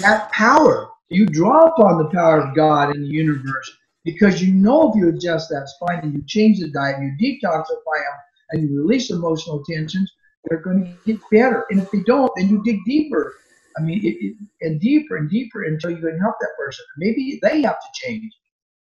[0.00, 0.88] that power.
[1.08, 3.70] You draw upon the power of God in the universe
[4.04, 7.98] because you know if you adjust that spine and you change the diet, you detoxify
[7.98, 8.18] them,
[8.50, 10.10] and you release emotional tensions,
[10.44, 11.64] they're going to get better.
[11.70, 13.34] And if they don't, then you dig deeper.
[13.78, 16.84] I mean, it, it, and deeper and deeper until you can help that person.
[16.98, 18.30] Maybe they have to change.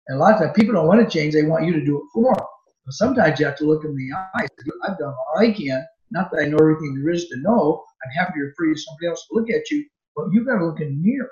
[0.08, 1.98] And a lot of times people don't want to change; they want you to do
[1.98, 2.45] it for them.
[2.90, 4.50] Sometimes you have to look in the eyes.
[4.84, 5.86] I've done all I can.
[6.12, 7.84] Not that I know everything there is to know.
[8.04, 10.82] I'm happy to free somebody else to look at you, but you've got to look
[10.82, 11.32] in the mirror.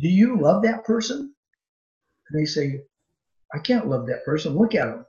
[0.00, 1.34] Do you love that person?
[2.28, 2.82] And they say,
[3.54, 4.56] I can't love that person.
[4.56, 5.04] Look at them.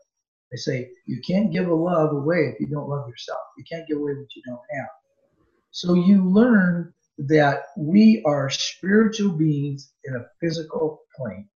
[0.51, 3.39] They say, you can't give a love away if you don't love yourself.
[3.57, 4.89] You can't give away what you don't have.
[5.71, 11.49] So you learn that we are spiritual beings in a physical plane.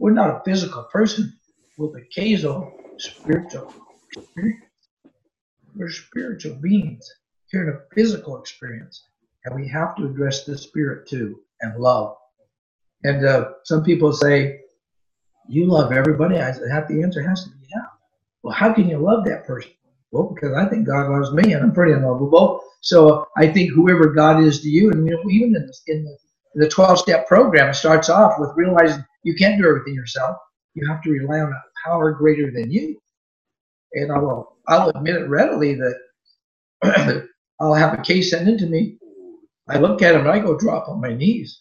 [0.00, 1.32] We're not a physical person
[1.76, 3.72] with a caso spiritual.
[5.74, 7.08] We're spiritual beings
[7.50, 9.04] here in a physical experience.
[9.44, 12.16] And we have to address the spirit too and love.
[13.02, 14.60] And uh, some people say,
[15.48, 16.36] You love everybody.
[16.36, 17.82] I have the answer has to be yeah.
[18.42, 19.72] Well, how can you love that person?
[20.12, 22.62] Well, because I think God loves me and I'm pretty unlovable.
[22.80, 26.04] So I think whoever God is to you, and you know, even in the, in
[26.04, 26.16] the,
[26.54, 30.36] the 12 step program, it starts off with realizing you can't do everything yourself.
[30.74, 33.00] You have to rely on a power greater than you.
[33.92, 37.28] And I'll, I'll admit it readily that
[37.60, 38.98] I'll have a case sent in to me.
[39.68, 41.60] I look at him and I go drop on my knees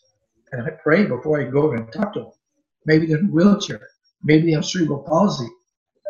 [0.52, 2.32] and I pray before I go and talk to them.
[2.86, 3.88] Maybe they're in a wheelchair.
[4.24, 5.48] Maybe they have cerebral palsy.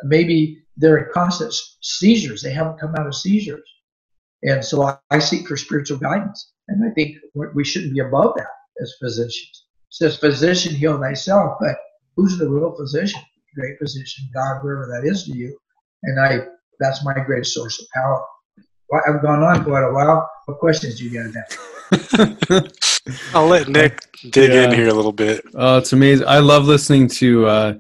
[0.04, 2.42] Maybe they're in constant seizures.
[2.42, 3.68] They haven't come out of seizures.
[4.44, 6.54] And so I, I seek for spiritual guidance.
[6.68, 7.18] And I think
[7.54, 8.48] we shouldn't be above that
[8.82, 9.66] as physicians.
[9.90, 11.58] It says, physician, heal thyself.
[11.60, 11.78] But
[12.16, 13.22] who's the real physician?
[13.56, 15.58] Great physician, God, wherever that is to you.
[16.04, 16.40] And I,
[16.80, 18.24] that's my greatest source of power.
[18.90, 20.30] Well, I've gone on quite a while.
[20.46, 21.36] What questions do you guys
[22.52, 22.72] have?
[23.34, 24.64] I'll let Nick dig yeah.
[24.64, 25.44] in here a little bit.
[25.54, 26.28] Oh, it's amazing.
[26.28, 27.74] I love listening to uh,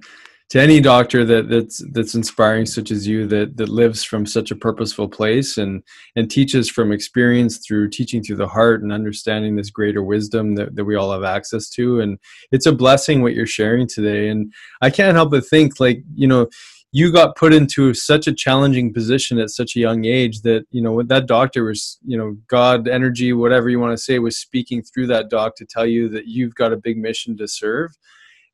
[0.54, 4.52] to any doctor that that's that's inspiring such as you that that lives from such
[4.52, 5.82] a purposeful place and
[6.16, 10.76] and teaches from experience through teaching through the heart and understanding this greater wisdom that,
[10.76, 12.02] that we all have access to.
[12.02, 12.20] And
[12.52, 14.30] it's a blessing what you're sharing today.
[14.30, 16.48] And i can't help but think like you know
[16.92, 20.84] you got put into such a challenging position at such a young age that you
[20.84, 24.84] know that doctor was you know god energy whatever you want to say was speaking
[24.84, 27.98] through that doc to tell you that you've got a big mission to serve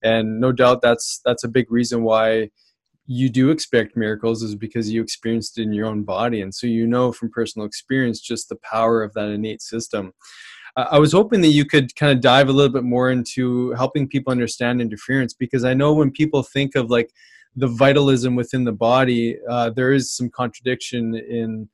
[0.04, 2.50] and no doubt that's that's a big reason why
[3.06, 6.42] you do expect miracles is because you experienced it in your own body.
[6.42, 10.14] And so you know from personal experience just the power of that innate system.
[10.76, 14.08] I was hoping that you could kind of dive a little bit more into helping
[14.08, 17.12] people understand interference because i know when people think of like
[17.56, 21.68] the vitalism within the body uh, there is some contradiction in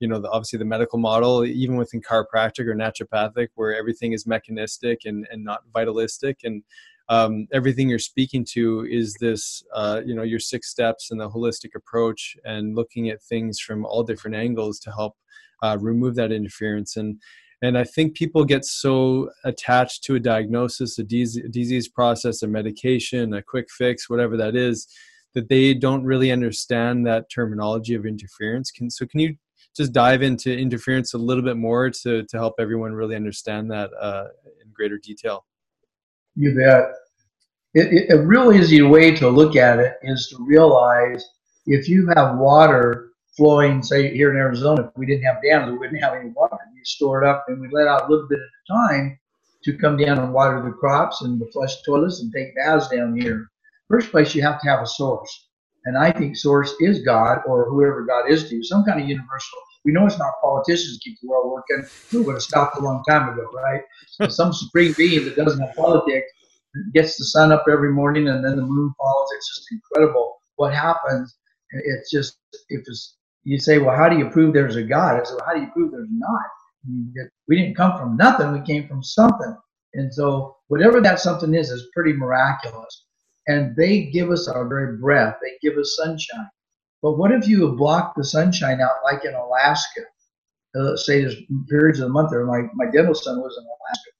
[0.00, 4.26] you know the, obviously the medical model even within chiropractic or naturopathic where everything is
[4.26, 6.40] mechanistic and, and not vitalistic.
[6.42, 6.62] And
[7.10, 11.28] um, everything you're speaking to is this uh, you know your six steps and the
[11.28, 15.16] holistic approach and looking at things from all different angles to help
[15.62, 17.20] uh, remove that interference and
[17.62, 23.34] and I think people get so attached to a diagnosis, a disease process, a medication,
[23.34, 24.86] a quick fix, whatever that is,
[25.34, 28.70] that they don't really understand that terminology of interference.
[28.70, 29.36] Can, so, can you
[29.76, 33.90] just dive into interference a little bit more to, to help everyone really understand that
[34.00, 34.28] uh,
[34.64, 35.44] in greater detail?
[36.36, 36.92] You bet.
[37.74, 41.24] It, it, a real easy way to look at it is to realize
[41.66, 45.78] if you have water flowing, say here in Arizona, if we didn't have dams, we
[45.78, 46.56] wouldn't have any water.
[46.74, 49.18] You store it up and we let out a little bit at a time
[49.64, 53.20] to come down and water the crops and the flush toilets and take baths down
[53.20, 53.48] here.
[53.88, 55.48] First place, you have to have a source.
[55.84, 59.08] And I think source is God or whoever God is to you, some kind of
[59.08, 59.58] universal.
[59.84, 61.88] We know it's not politicians keep the world working.
[62.12, 63.82] We would have stopped a long time ago, right?
[64.08, 66.30] So some supreme being that doesn't have politics
[66.94, 69.28] gets the sun up every morning and then the moon falls.
[69.36, 71.36] It's just incredible what happens.
[71.72, 72.38] It's just
[72.68, 75.18] if it's you say, well, how do you prove there's a God?
[75.18, 76.42] I said, well, how do you prove there's not?
[77.48, 78.52] We didn't come from nothing.
[78.52, 79.56] We came from something.
[79.94, 83.06] And so whatever that something is, is pretty miraculous.
[83.46, 85.36] And they give us our very breath.
[85.42, 86.50] They give us sunshine.
[87.02, 90.02] But what if you block the sunshine out like in Alaska?
[90.76, 91.36] Uh, let's say there's
[91.68, 92.44] periods of the month there.
[92.44, 94.10] My, my dental son was in Alaska.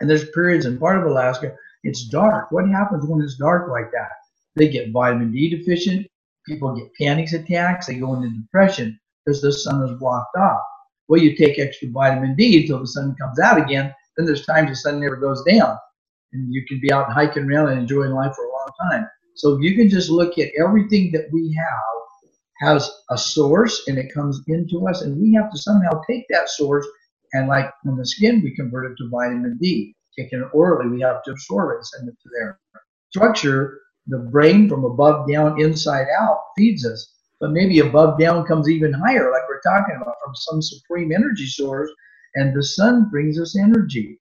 [0.00, 2.50] And there's periods in part of Alaska, it's dark.
[2.52, 4.10] What happens when it's dark like that?
[4.54, 6.06] They get vitamin D deficient.
[6.46, 7.86] People get panic attacks.
[7.86, 10.62] They go into depression because the sun is blocked off.
[11.08, 13.94] Well, you take extra vitamin D until the sun comes out again.
[14.16, 15.76] Then there's times the sun never goes down.
[16.32, 19.08] And you can be out hiking around and enjoying life for a long time.
[19.34, 21.95] So you can just look at everything that we have
[22.60, 26.48] has a source and it comes into us and we have to somehow take that
[26.48, 26.86] source
[27.32, 29.94] and like from the skin we convert it to vitamin D.
[30.18, 32.58] Taking it orally, we have to absorb it and send it to their
[33.10, 33.80] structure.
[34.06, 37.14] The brain from above down, inside out feeds us.
[37.40, 41.46] But maybe above down comes even higher, like we're talking about, from some supreme energy
[41.46, 41.90] source,
[42.34, 44.18] and the sun brings us energy.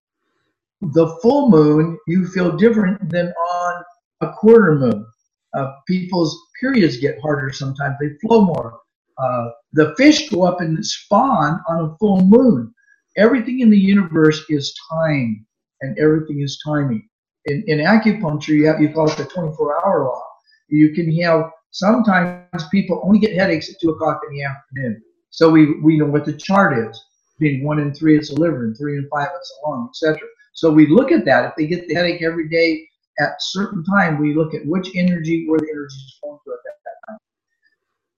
[0.82, 3.84] The full moon, you feel different than on
[4.22, 5.06] a quarter moon.
[5.56, 8.80] Uh, people's periods get harder sometimes, they flow more.
[9.18, 12.74] Uh, the fish go up and spawn on a full moon.
[13.18, 15.46] Everything in the universe is time,
[15.82, 17.08] and everything is timing.
[17.46, 20.22] In, in acupuncture, you have you call it the 24-hour law.
[20.68, 25.02] You can have sometimes people only get headaches at two o'clock in the afternoon.
[25.30, 27.02] So we, we know what the chart is.
[27.40, 30.20] Being one in three, it's a liver, and three and five, it's a lung, etc.
[30.54, 31.46] So we look at that.
[31.46, 32.88] If they get the headache every day
[33.20, 36.60] at certain time, we look at which energy, where the energy is flowing to at
[36.66, 36.72] that
[37.08, 37.18] time.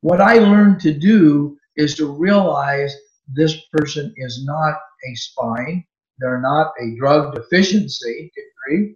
[0.01, 2.95] What I learned to do is to realize
[3.27, 4.75] this person is not
[5.09, 5.85] a spine.
[6.19, 8.95] They're not a drug deficiency degree.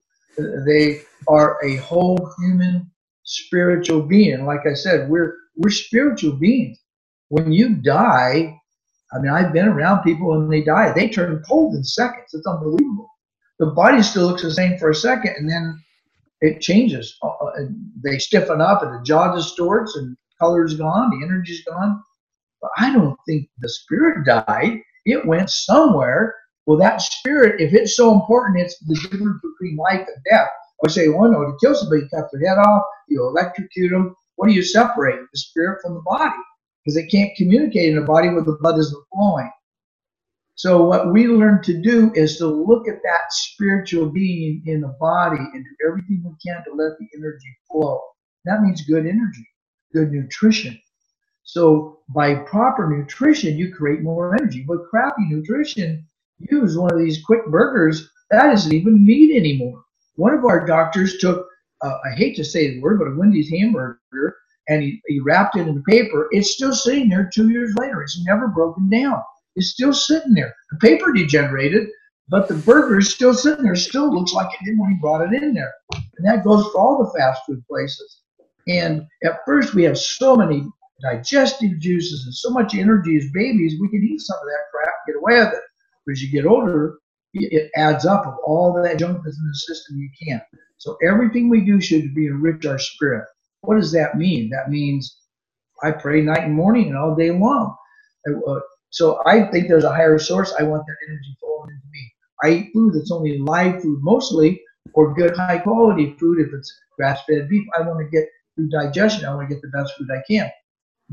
[0.65, 2.89] They are a whole human
[3.23, 4.45] spiritual being.
[4.45, 6.79] Like I said, we're we're spiritual beings.
[7.29, 8.57] When you die,
[9.13, 12.33] I mean, I've been around people when they die, they turn cold in seconds.
[12.33, 13.09] It's unbelievable.
[13.59, 15.79] The body still looks the same for a second, and then
[16.41, 17.17] it changes.
[17.21, 17.65] Uh, uh
[18.03, 22.01] they stiffen up, and the jaw distorts, and color's gone, the energy's gone.
[22.61, 24.79] But I don't think the spirit died.
[25.05, 26.35] It went somewhere.
[26.65, 30.49] Well, that spirit, if it's so important, it's the difference between life and death.
[30.85, 34.15] I say, well, no, to kill somebody, you cut their head off, you electrocute them.
[34.35, 35.19] What do you separate?
[35.31, 36.33] The spirit from the body.
[36.83, 39.51] Because they can't communicate in a body where the blood isn't flowing.
[40.55, 44.95] So what we learn to do is to look at that spiritual being in the
[44.99, 47.99] body and do everything we can to let the energy flow.
[48.45, 49.47] That means good energy,
[49.93, 50.79] good nutrition.
[51.43, 54.63] So by proper nutrition, you create more energy.
[54.67, 56.05] But crappy nutrition,
[56.39, 59.83] use one of these quick burgers, that isn't even meat anymore.
[60.15, 61.47] One of our doctors took,
[61.83, 64.37] uh, I hate to say the word, but a Wendy's hamburger,
[64.69, 66.27] and he, he wrapped it in paper.
[66.31, 68.01] It's still sitting there two years later.
[68.01, 69.21] It's never broken down.
[69.55, 70.55] It's still sitting there.
[70.71, 71.87] The paper degenerated,
[72.29, 73.75] but the burger is still sitting there.
[73.75, 75.73] Still looks like it did when he brought it in there.
[76.17, 78.19] And that goes for all the fast food places.
[78.67, 80.65] And at first, we have so many
[81.01, 84.93] digestive juices and so much energy as babies, we can eat some of that crap,
[85.07, 85.63] get away with it.
[86.05, 86.97] But as you get older,
[87.33, 90.43] it adds up of all that junk that's in the system you can't.
[90.77, 93.25] So everything we do should be enrich our spirit.
[93.61, 94.49] What does that mean?
[94.49, 95.17] That means
[95.83, 97.75] I pray night and morning and all day long.
[98.27, 98.59] Uh, uh,
[98.91, 100.53] So I think there's a higher source.
[100.59, 102.13] I want that energy flowing into me.
[102.43, 104.61] I eat food that's only live food mostly,
[104.93, 106.39] or good high quality food.
[106.39, 109.25] If it's grass fed beef, I want to get through digestion.
[109.25, 110.51] I want to get the best food I can.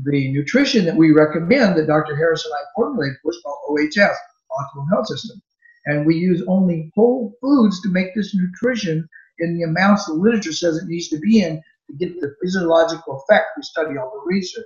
[0.03, 2.15] The nutrition that we recommend that Dr.
[2.15, 4.15] Harris and I formulated was called OHS,
[4.51, 5.41] Optimal Health System.
[5.85, 9.07] And we use only whole foods to make this nutrition
[9.39, 13.23] in the amounts the literature says it needs to be in to get the physiological
[13.23, 13.47] effect.
[13.55, 14.65] We study all the research.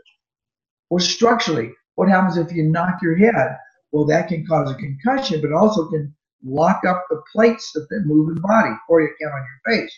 [0.89, 3.57] Or structurally, what happens if you knock your head?
[3.91, 6.13] Well, that can cause a concussion, but also can
[6.43, 9.93] lock up the plates that move the body, or you can on your face.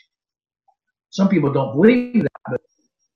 [1.10, 2.62] Some people don't believe that, but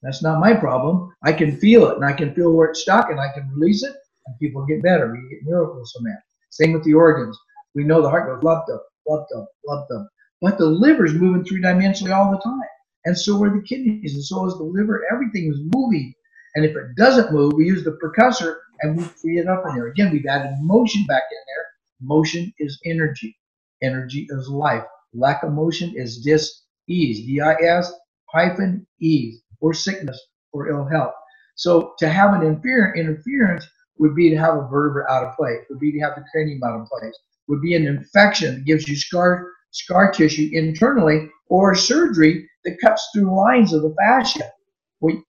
[0.01, 1.13] that's not my problem.
[1.23, 3.83] I can feel it, and I can feel where it's stuck, and I can release
[3.83, 3.93] it,
[4.25, 5.11] and people get better.
[5.11, 6.21] We get miracles from that.
[6.49, 7.37] Same with the organs.
[7.75, 10.09] We know the heart goes love them, love them, love them.
[10.41, 12.61] But the liver is moving three dimensionally all the time.
[13.05, 15.05] And so are the kidneys, and so is the liver.
[15.11, 16.13] Everything is moving.
[16.55, 19.75] And if it doesn't move, we use the percussor and we free it up in
[19.75, 19.87] there.
[19.87, 21.65] Again, we've added motion back in there.
[22.01, 23.37] Motion is energy.
[23.81, 24.83] Energy is life.
[25.13, 27.25] Lack of motion is dis-ease.
[27.25, 27.91] D-I-S
[28.31, 30.19] hyphen ease or sickness
[30.51, 31.13] or ill health.
[31.55, 33.67] So to have an interference
[33.97, 36.61] would be to have a vertebra out of place, would be to have the cranium
[36.63, 37.17] out of place,
[37.47, 43.07] would be an infection that gives you scar scar tissue internally, or surgery that cuts
[43.13, 44.51] through lines of the fascia.
[44.99, 45.21] We,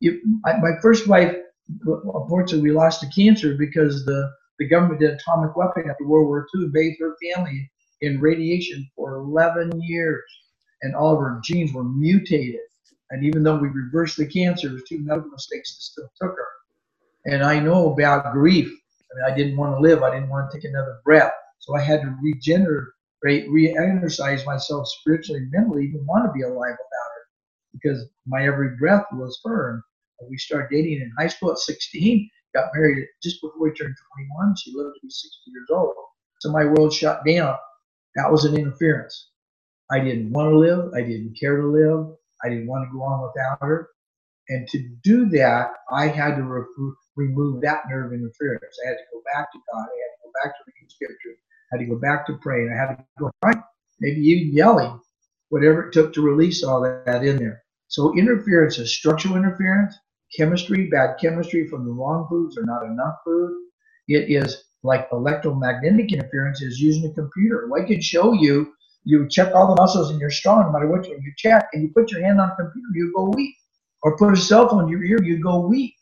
[0.00, 1.36] you, I, my first wife,
[1.84, 6.46] unfortunately, we lost to cancer because the, the government did atomic weapon after World War
[6.56, 10.22] II, bathed her family in radiation for 11 years,
[10.82, 12.60] and all of her genes were mutated.
[13.10, 16.46] And even though we reversed the cancer, two medical mistakes that still took her.
[17.26, 18.68] And I know about grief.
[18.68, 20.02] I mean, I didn't want to live.
[20.02, 21.32] I didn't want to take another breath.
[21.60, 22.86] So I had to regenerate,
[23.24, 27.26] re-energize myself spiritually and mentally, even want to be alive without her,
[27.72, 29.82] because my every breath was her.
[30.28, 32.30] We started dating in high school at 16.
[32.54, 33.94] Got married just before we turned
[34.38, 34.56] 21.
[34.56, 35.94] She lived to be 60 years old.
[36.40, 37.56] So my world shut down.
[38.16, 39.30] That was an interference.
[39.90, 40.92] I didn't want to live.
[40.94, 42.16] I didn't care to live.
[42.44, 43.90] I didn't want to go on without her.
[44.48, 48.78] And to do that, I had to re- remove that nerve interference.
[48.84, 49.80] I had to go back to God.
[49.82, 51.36] I had to go back to reading scripture.
[51.72, 52.72] I had to go back to praying.
[52.72, 53.58] I had to go right,
[54.00, 55.00] maybe even yelling,
[55.50, 57.62] whatever it took to release all that in there.
[57.88, 59.96] So interference is structural interference,
[60.36, 63.52] chemistry, bad chemistry from the wrong foods or not enough food.
[64.08, 67.68] It is like electromagnetic interference is using a computer.
[67.76, 68.72] I could show you
[69.04, 71.88] you check all the muscles in your strong, no matter one you check, and you
[71.94, 73.54] put your hand on a computer, you go weak.
[74.02, 75.94] Or put a cell phone in your ear, you go weak.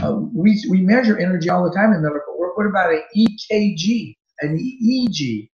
[0.00, 2.56] Uh, we, we measure energy all the time in medical work.
[2.56, 5.48] What about an EKG, an EEG?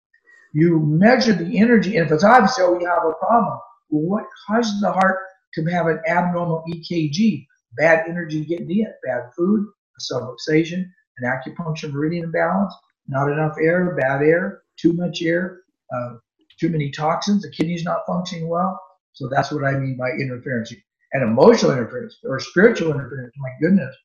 [0.53, 3.59] You measure the energy, and if it's obvious, oh, you have a problem.
[3.89, 5.19] Well, what causes the heart
[5.57, 7.47] to have an abnormal EKG?
[7.77, 9.67] Bad energy getting in, bad food,
[9.99, 10.85] a subluxation,
[11.19, 12.73] an acupuncture meridian imbalance,
[13.09, 15.61] not enough air, bad air, too much air,
[15.95, 16.15] uh,
[16.59, 18.79] too many toxins, the kidney's not functioning well.
[19.13, 20.73] So that's what I mean by interference.
[21.13, 23.95] And emotional interference or spiritual interference, my goodness.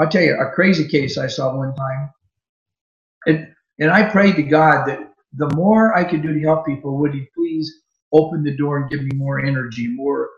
[0.00, 2.10] I'll tell you a crazy case I saw one time.
[3.26, 6.98] And, and I prayed to God that the more I could do to help people,
[6.98, 7.72] would He please
[8.12, 10.30] open the door and give me more energy, more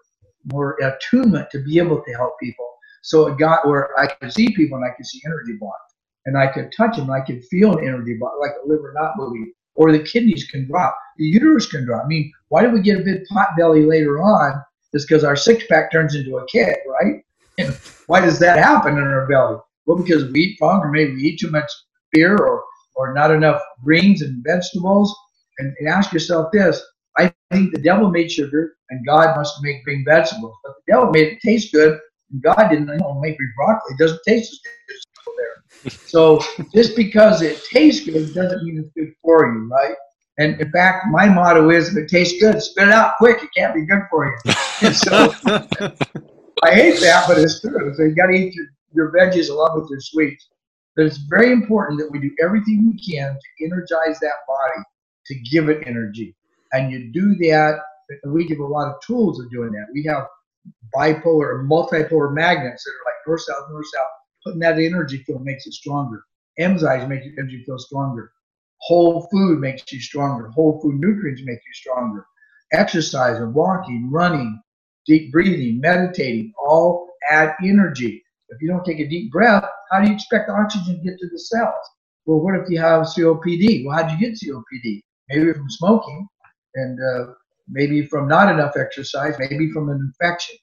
[0.44, 2.66] more attunement to be able to help people.
[3.02, 5.94] So it got where I could see people and I could see energy blocks.
[6.26, 8.92] And I could touch them and I could feel an energy block, like the liver
[8.94, 12.04] not moving or the kidneys can drop, the uterus can drop.
[12.04, 14.62] I mean, why do we get a big pot belly later on?
[14.92, 17.24] It's because our six pack turns into a kid, right?
[17.58, 17.74] And
[18.06, 19.58] why does that happen in our belly?
[19.86, 21.70] Well, because we eat wrong, or maybe we eat too much
[22.12, 22.62] beer or,
[22.94, 25.16] or not enough greens and vegetables.
[25.58, 26.82] And, and ask yourself this
[27.50, 30.54] think the devil made sugar and God must make green vegetables.
[30.64, 31.98] But the devil made it taste good
[32.30, 33.94] and God didn't you know, make green broccoli.
[33.94, 35.04] It doesn't taste as good as
[35.36, 35.90] there.
[36.06, 36.40] So
[36.74, 39.94] just because it tastes good doesn't mean it's good for you, right?
[40.38, 43.42] And in fact, my motto is if it tastes good, spit it out quick.
[43.42, 44.92] It can't be good for you.
[44.92, 45.32] so
[46.62, 47.94] I hate that, but it's true.
[47.94, 50.48] So you got to eat your, your veggies along with your sweets.
[50.96, 54.84] But it's very important that we do everything we can to energize that body,
[55.26, 56.34] to give it energy.
[56.72, 57.80] And you do that,
[58.26, 59.86] we give a lot of tools of doing that.
[59.92, 60.26] We have
[60.94, 64.08] bipolar or multipolar magnets that are like north south, north south.
[64.44, 66.22] Putting that energy field makes it stronger.
[66.58, 68.32] Enzymes make your energy feel stronger.
[68.78, 70.48] Whole food makes you stronger.
[70.48, 72.26] Whole food nutrients make you stronger.
[72.72, 74.60] Exercise and walking, running,
[75.06, 78.22] deep breathing, meditating, all add energy.
[78.48, 81.28] If you don't take a deep breath, how do you expect oxygen to get to
[81.28, 81.74] the cells?
[82.26, 83.84] Well, what if you have COPD?
[83.84, 85.00] Well, how do you get COPD?
[85.28, 86.26] Maybe from smoking,
[86.74, 87.32] and uh,
[87.68, 90.56] maybe from not enough exercise, maybe from an infection.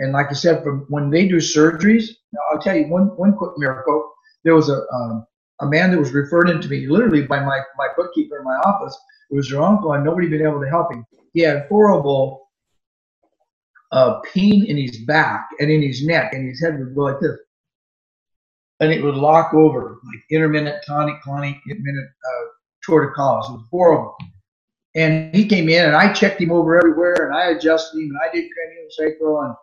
[0.00, 2.10] And like I said, from when they do surgeries,
[2.50, 4.12] I'll tell you one one quick miracle.
[4.44, 5.26] There was a um,
[5.60, 8.96] a man that was referred into me literally by my my bookkeeper in my office.
[9.30, 11.04] It was their uncle, and nobody been able to help him.
[11.32, 12.48] He had horrible
[13.92, 17.20] uh, pain in his back and in his neck, and his head would go like
[17.20, 17.36] this,
[18.80, 22.44] and it would lock over like intermittent tonic, clonic, intermittent uh,
[22.88, 23.50] torticollis.
[23.50, 24.16] It was horrible.
[24.94, 28.18] And he came in, and I checked him over everywhere, and I adjusted him, and
[28.22, 29.54] I did cranial sacral and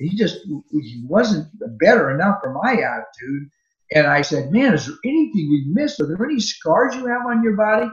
[0.00, 0.38] he just
[0.70, 1.46] he wasn't
[1.78, 3.50] better enough for my attitude.
[3.92, 6.00] And I said, "Man, is there anything we missed?
[6.00, 7.88] Are there any scars you have on your body?"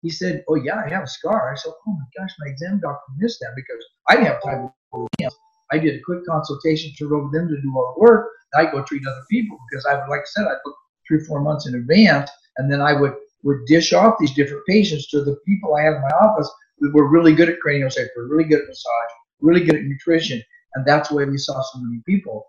[0.00, 2.80] He said, "Oh yeah, I have a scar." I said, "Oh my gosh, my exam
[2.80, 5.30] doctor missed that because I didn't have time to him.
[5.70, 8.30] I did a quick consultation, turned over them to do all the work.
[8.54, 11.24] I go treat other people because I would, like I said, I book three, or
[11.24, 15.22] four months in advance, and then I would would dish off these different patients to
[15.22, 18.62] the people I had in my office that were really good at craniosacral, really good
[18.62, 20.42] at massage, really good at nutrition,
[20.74, 22.46] and that's why we saw so many people.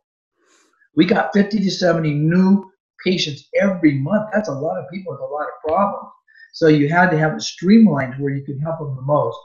[0.95, 2.71] We got 50 to 70 new
[3.05, 4.29] patients every month.
[4.33, 6.09] That's a lot of people with a lot of problems.
[6.53, 9.37] So you had to have it streamlined where you could help them the most.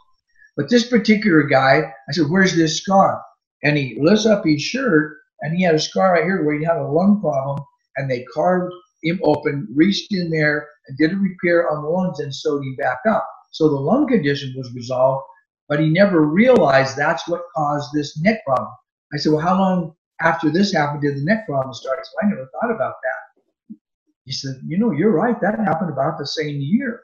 [0.57, 3.22] But this particular guy, I said, Where's this scar?
[3.64, 6.64] And he lifts up his shirt and he had a scar right here where he
[6.64, 7.64] had a lung problem
[7.96, 8.72] and they carved
[9.03, 12.76] him open, reached in there and did a repair on the lungs and sewed him
[12.76, 13.26] back up.
[13.51, 15.24] So the lung condition was resolved,
[15.68, 18.70] but he never realized that's what caused this neck problem.
[19.12, 21.98] I said, Well, how long after this happened did the neck problem start?
[22.05, 23.76] So I never thought about that.
[24.24, 25.40] He said, You know, you're right.
[25.40, 27.03] That happened about the same year.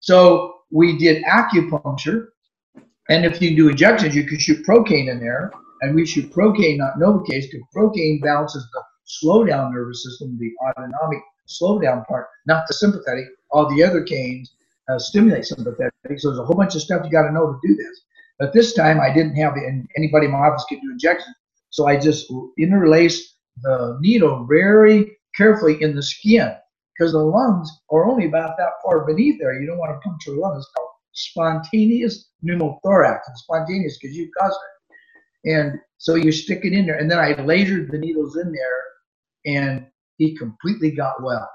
[0.00, 2.28] So we did acupuncture.
[3.10, 5.50] And if you do injections, you can shoot procaine in there.
[5.80, 10.52] And we shoot procaine, not Novocaine, because procaine balances the slow down nervous system, the
[10.64, 13.24] autonomic slow down part, not the sympathetic.
[13.50, 14.52] All the other canes
[14.88, 15.92] uh, stimulate sympathetic.
[16.18, 18.02] So there's a whole bunch of stuff you got to know to do this.
[18.38, 19.54] But this time I didn't have
[19.96, 21.34] anybody in my office could do injections.
[21.70, 26.54] So I just interlaced the needle very carefully in the skin
[26.96, 29.60] because the lungs are only about that far beneath there.
[29.60, 30.64] You don't want to puncture the lungs.
[30.64, 33.20] It's called spontaneous pneumothorax.
[33.30, 35.50] It's spontaneous because you caused it.
[35.50, 36.98] And so you stick it in there.
[36.98, 38.78] And then I lasered the needles in there
[39.46, 39.86] and
[40.16, 41.48] he completely got well.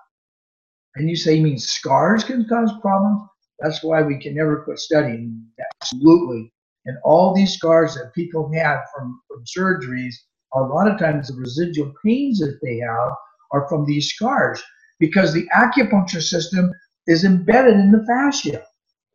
[0.95, 3.21] And you say, you mean scars can cause problems?
[3.59, 5.45] That's why we can never quit studying.
[5.81, 6.51] Absolutely.
[6.85, 10.15] And all these scars that people have from, from surgeries,
[10.53, 13.11] a lot of times the residual pains that they have
[13.51, 14.61] are from these scars
[14.99, 16.71] because the acupuncture system
[17.07, 18.63] is embedded in the fascia.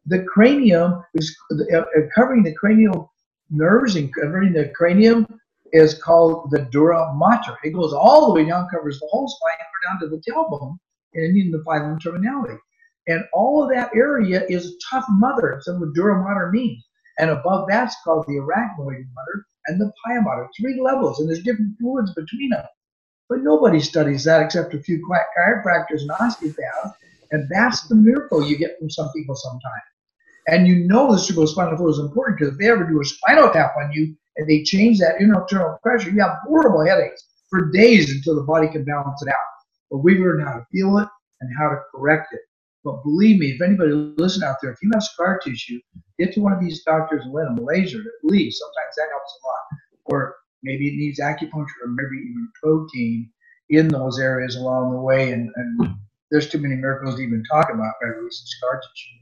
[0.06, 3.12] The cranium is uh, uh, covering the cranial
[3.50, 5.26] nerves and covering the cranium
[5.72, 7.56] is called the dura mater.
[7.64, 9.58] It goes all the way down, covers the whole spine,
[9.88, 10.78] down to the tailbone,
[11.14, 12.58] and in the filum terminale.
[13.06, 15.54] And all of that area is tough mother.
[15.64, 16.84] That's what dura mater means.
[17.18, 20.48] And above that's called the arachnoid mother and the pia mater.
[20.60, 22.64] Three levels, and there's different fluids between them.
[23.28, 26.96] But nobody studies that except a few chiropractors and osteopaths.
[27.30, 29.82] And that's the miracle you get from some people sometimes.
[30.46, 33.50] And you know the cerebrospinal fluid is important because if they ever do a spinal
[33.50, 38.10] tap on you and they change that internal pressure, you have horrible headaches for days
[38.10, 39.36] until the body can balance it out.
[39.90, 41.08] But we learned how to feel it
[41.40, 42.40] and how to correct it.
[42.84, 45.80] But believe me, if anybody listen out there, if you have scar tissue,
[46.18, 48.60] get to one of these doctors and let them laser it at least.
[48.60, 49.80] Sometimes that helps a lot.
[50.06, 53.30] Or Maybe it needs acupuncture or maybe even procaine
[53.70, 55.32] in those areas along the way.
[55.32, 55.94] And, and
[56.30, 59.18] there's too many miracles to even talk about by releasing scar tissue.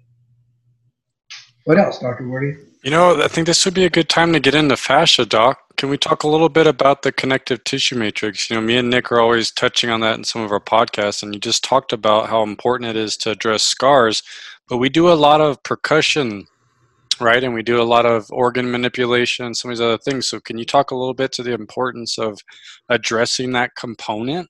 [1.64, 2.28] What else, Dr.
[2.28, 2.56] Wordy?
[2.86, 5.58] You know, I think this would be a good time to get into fascia, Doc.
[5.76, 8.48] Can we talk a little bit about the connective tissue matrix?
[8.48, 11.20] You know, me and Nick are always touching on that in some of our podcasts,
[11.20, 14.22] and you just talked about how important it is to address scars.
[14.68, 16.46] But we do a lot of percussion,
[17.18, 17.42] right?
[17.42, 20.28] And we do a lot of organ manipulation, some of these other things.
[20.28, 22.38] So, can you talk a little bit to the importance of
[22.88, 24.48] addressing that component?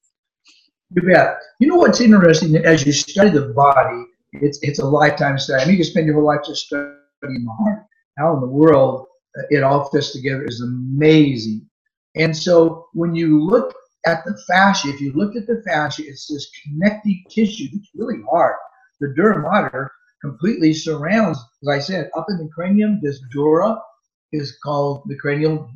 [0.90, 1.38] You bet.
[1.58, 5.62] You know what's interesting as you study the body, it's it's a lifetime study.
[5.62, 7.86] I mean, you can spend your whole life just studying the heart.
[8.16, 9.06] How in the world
[9.50, 11.68] it all fits together is amazing.
[12.14, 13.74] And so when you look
[14.06, 18.22] at the fascia, if you look at the fascia, it's this connective tissue that's really
[18.30, 18.54] hard.
[19.00, 19.90] The dura mater
[20.22, 23.78] completely surrounds, as I said, up in the cranium, this dura
[24.32, 25.68] is called the cranial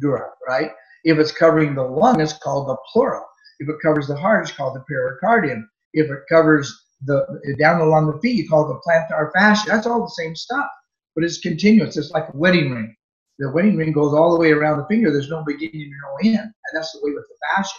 [0.00, 0.70] dura, right?
[1.04, 3.20] If it's covering the lung, it's called the pleura.
[3.58, 5.68] If it covers the heart, it's called the pericardium.
[5.92, 6.72] If it covers
[7.04, 9.68] the down along the feet, you call it the plantar fascia.
[9.68, 10.66] That's all the same stuff
[11.14, 11.96] but it's continuous.
[11.96, 12.94] It's like a wedding ring.
[13.38, 15.10] The wedding ring goes all the way around the finger.
[15.10, 17.78] There's no beginning and no end, and that's the way with the fascia.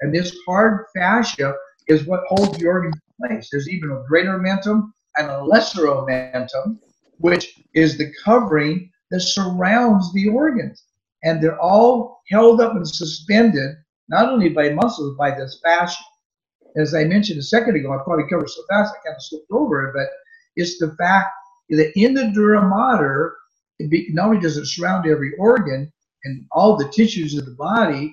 [0.00, 1.54] And this hard fascia
[1.88, 3.48] is what holds the organ in place.
[3.50, 6.78] There's even a greater omentum and a lesser omentum,
[7.18, 10.84] which is the covering that surrounds the organs.
[11.24, 13.76] And they're all held up and suspended,
[14.08, 16.02] not only by muscles, by this fascia.
[16.76, 19.50] As I mentioned a second ago, I probably covered so fast I kind of slipped
[19.50, 20.08] over it, but
[20.56, 21.30] it's the fact
[21.70, 23.36] that in the dura mater,
[24.10, 25.92] not only does it surround every organ
[26.24, 28.12] and all the tissues of the body,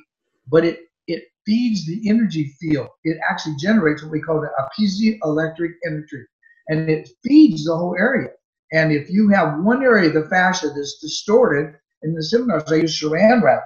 [0.49, 2.89] but it it feeds the energy field.
[3.05, 4.49] It actually generates what we call the
[4.79, 6.23] piezoelectric energy,
[6.69, 8.29] and it feeds the whole area.
[8.73, 12.77] And if you have one area of the fascia that's distorted, in the seminars I
[12.77, 13.63] use saran wrap.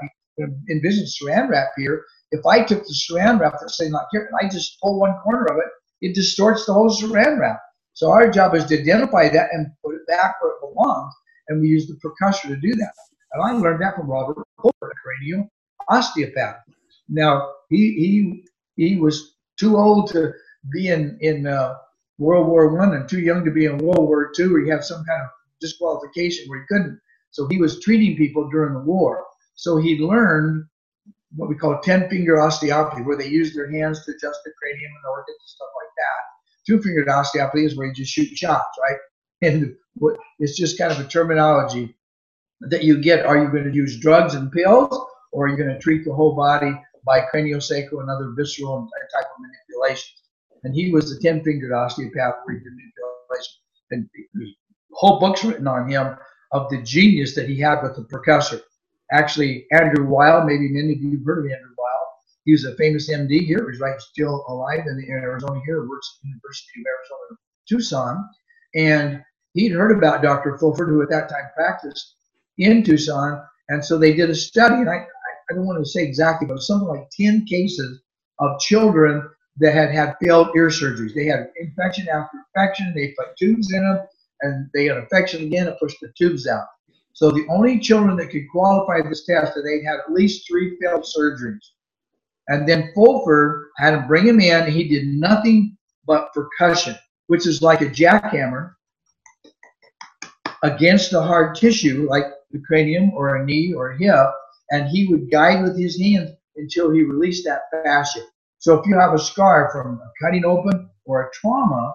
[0.70, 2.04] Envision saran wrap here.
[2.32, 5.16] If I took the saran wrap that's saying like here, and I just pull one
[5.24, 7.60] corner of it, it distorts the whole saran wrap.
[7.94, 11.14] So our job is to identify that and put it back where it belongs,
[11.48, 12.94] and we use the percussor to do that.
[13.34, 15.50] And I learned that from Robert Fulford, a cranial
[15.90, 16.58] osteopath.
[17.10, 18.44] Now he
[18.78, 20.32] he he was too old to
[20.72, 21.76] be in in uh,
[22.18, 24.84] World War One and too young to be in World War Two, where he had
[24.84, 25.30] some kind of
[25.60, 27.00] disqualification where he couldn't.
[27.32, 29.26] So he was treating people during the war.
[29.56, 30.66] So he learned
[31.36, 34.92] what we call ten finger osteopathy, where they use their hands to adjust the cranium
[34.96, 36.22] and organs and stuff like that
[36.66, 38.98] two-fingered osteopathy is where you just shoot shots, right?
[39.44, 39.76] And
[40.38, 41.96] it's just kind of a terminology
[42.62, 43.26] that you get.
[43.26, 44.96] Are you going to use drugs and pills,
[45.32, 46.72] or are you going to treat the whole body
[47.06, 50.22] by craniosacral and other visceral type of manipulations?
[50.64, 53.54] And he was the ten-fingered osteopath for manipulation.
[53.90, 54.10] And
[54.94, 56.16] whole books written on him
[56.52, 58.62] of the genius that he had with the percussor.
[59.12, 61.71] Actually, Andrew Weil, maybe many of you have heard of Andrew
[62.46, 63.70] he was a famous MD here.
[63.70, 68.30] He's right still alive in, the, Arizona here, works at the University of Arizona Tucson.
[68.76, 69.24] And
[69.54, 70.58] he'd heard about Dr.
[70.58, 72.16] Fulford, who at that time practiced
[72.58, 73.42] in Tucson.
[73.70, 75.06] And so they did a study, and I,
[75.50, 78.02] I don't want to say exactly, but something like 10 cases
[78.40, 81.14] of children that had had failed ear surgeries.
[81.14, 82.94] They had infection after infection.
[82.96, 84.00] They put tubes in them,
[84.42, 86.66] and they got infection again and pushed the tubes out.
[87.14, 90.78] So the only children that could qualify this test, that they'd had at least three
[90.82, 91.60] failed surgeries.
[92.48, 94.72] And then Fulford had him bring him in.
[94.72, 96.96] He did nothing but percussion,
[97.28, 98.74] which is like a jackhammer
[100.64, 104.32] against the hard tissue, like the cranium or a knee or a hip,
[104.72, 108.22] and he would guide with his hands until he released that fascia.
[108.60, 111.94] So if you have a scar from a cutting open or a trauma,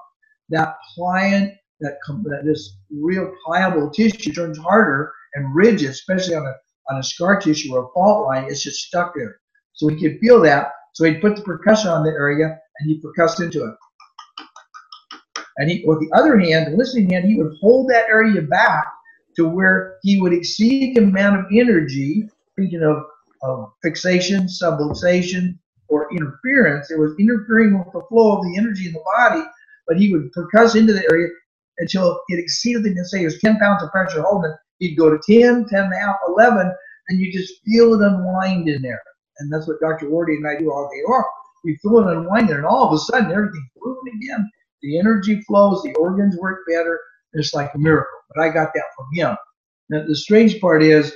[0.48, 6.54] that pliant, that, that this real pliable tissue turns harder and rigid, especially on a
[6.88, 9.40] on a scar tissue or a fault line, it's just stuck there.
[9.76, 10.72] So he could feel that.
[10.94, 13.74] So he'd put the percussion on the area and he percussed into it.
[15.58, 18.86] And he, with the other hand, the listening hand, he would hold that area back
[19.36, 23.02] to where he would exceed the amount of energy, speaking of,
[23.42, 25.58] of fixation, subluxation,
[25.88, 26.90] or interference.
[26.90, 29.44] It was interfering with the flow of the energy in the body,
[29.86, 31.28] but he would percuss into the area
[31.78, 34.56] until it exceeded, let's say it was 10 pounds of pressure holding it.
[34.78, 36.72] He'd go to 10, 10 and a half, 11,
[37.08, 39.02] and you just feel it unwind in there
[39.38, 40.06] and that's what Dr.
[40.06, 41.24] Wardy and I do all day long.
[41.64, 44.50] We and unwind it, and all of a sudden everything's moving again.
[44.82, 47.00] The energy flows, the organs work better.
[47.32, 48.18] It's like a miracle.
[48.34, 49.36] But I got that from him.
[49.90, 51.14] Now, the strange part is,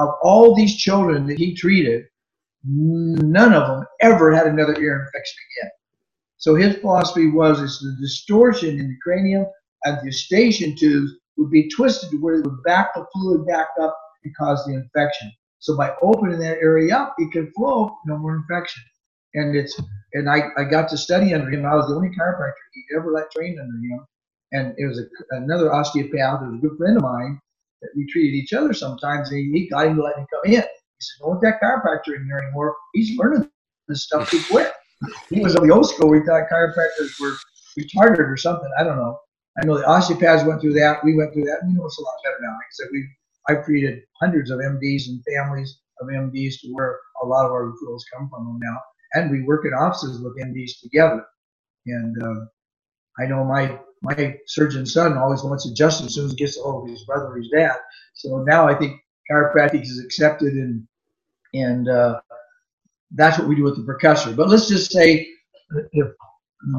[0.00, 2.04] of all these children that he treated,
[2.64, 5.70] none of them ever had another ear infection again.
[6.38, 9.46] So his philosophy was is the distortion in the cranium
[9.84, 13.68] and the eustachian tubes would be twisted to where it would back the fluid back
[13.80, 15.32] up and cause the infection.
[15.60, 18.82] So by opening that area up, it can flow, no more infection.
[19.34, 19.80] And it's
[20.14, 21.66] and I, I got to study under him.
[21.66, 24.06] I was the only chiropractor he ever let train under him.
[24.52, 27.38] And it was a, another osteopath, it was a good friend of mine
[27.82, 29.30] that we treated each other sometimes.
[29.30, 30.52] And he got him to let me come in.
[30.52, 32.74] He said, don't want that chiropractor in there anymore.
[32.94, 33.50] He's learning
[33.86, 34.72] this stuff too quick.
[35.30, 36.08] he was of the old school.
[36.08, 37.36] We thought chiropractors were
[37.78, 38.70] retarded or something.
[38.78, 39.18] I don't know.
[39.60, 41.04] I know the osteopaths went through that.
[41.04, 41.60] We went through that.
[41.66, 42.48] We know it's a lot better now.
[42.48, 43.08] Like I said, we
[43.48, 47.64] I've treated hundreds of MDs and families of MDs to where a lot of our
[47.64, 48.78] referrals come from now.
[49.14, 51.24] And we work in offices with MDs together.
[51.86, 52.46] And uh,
[53.18, 56.56] I know my my surgeon son always wants to adjust as soon as he gets
[56.56, 57.76] a hold of his brother or his dad.
[58.14, 60.86] So now I think chiropractic is accepted and
[61.54, 62.20] and uh,
[63.12, 64.36] that's what we do with the percussor.
[64.36, 65.26] But let's just say
[65.92, 66.08] if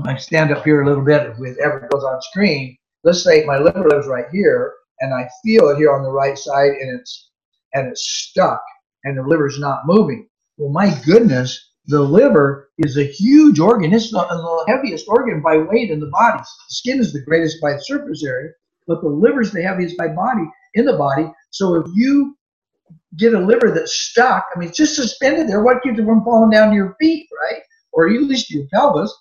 [0.05, 3.45] I stand up here a little bit, if it ever goes on screen, let's say
[3.45, 7.00] my liver lives right here, and I feel it here on the right side, and
[7.00, 7.30] it's
[7.74, 8.62] and it's stuck,
[9.04, 10.28] and the liver's not moving.
[10.58, 13.93] Well, my goodness, the liver is a huge organ.
[13.93, 16.39] It's the, heaviest organ by weight in the body.
[16.39, 18.52] The skin is the greatest by surface area,
[18.88, 20.43] but the liver is the heaviest by body
[20.76, 21.32] in the body.
[21.52, 22.38] So if you
[23.18, 25.64] get a liver that's stuck, I mean, it's just suspended there.
[25.64, 27.62] What keeps it from falling down to your feet, right?
[27.91, 29.16] Or at least your pelvis?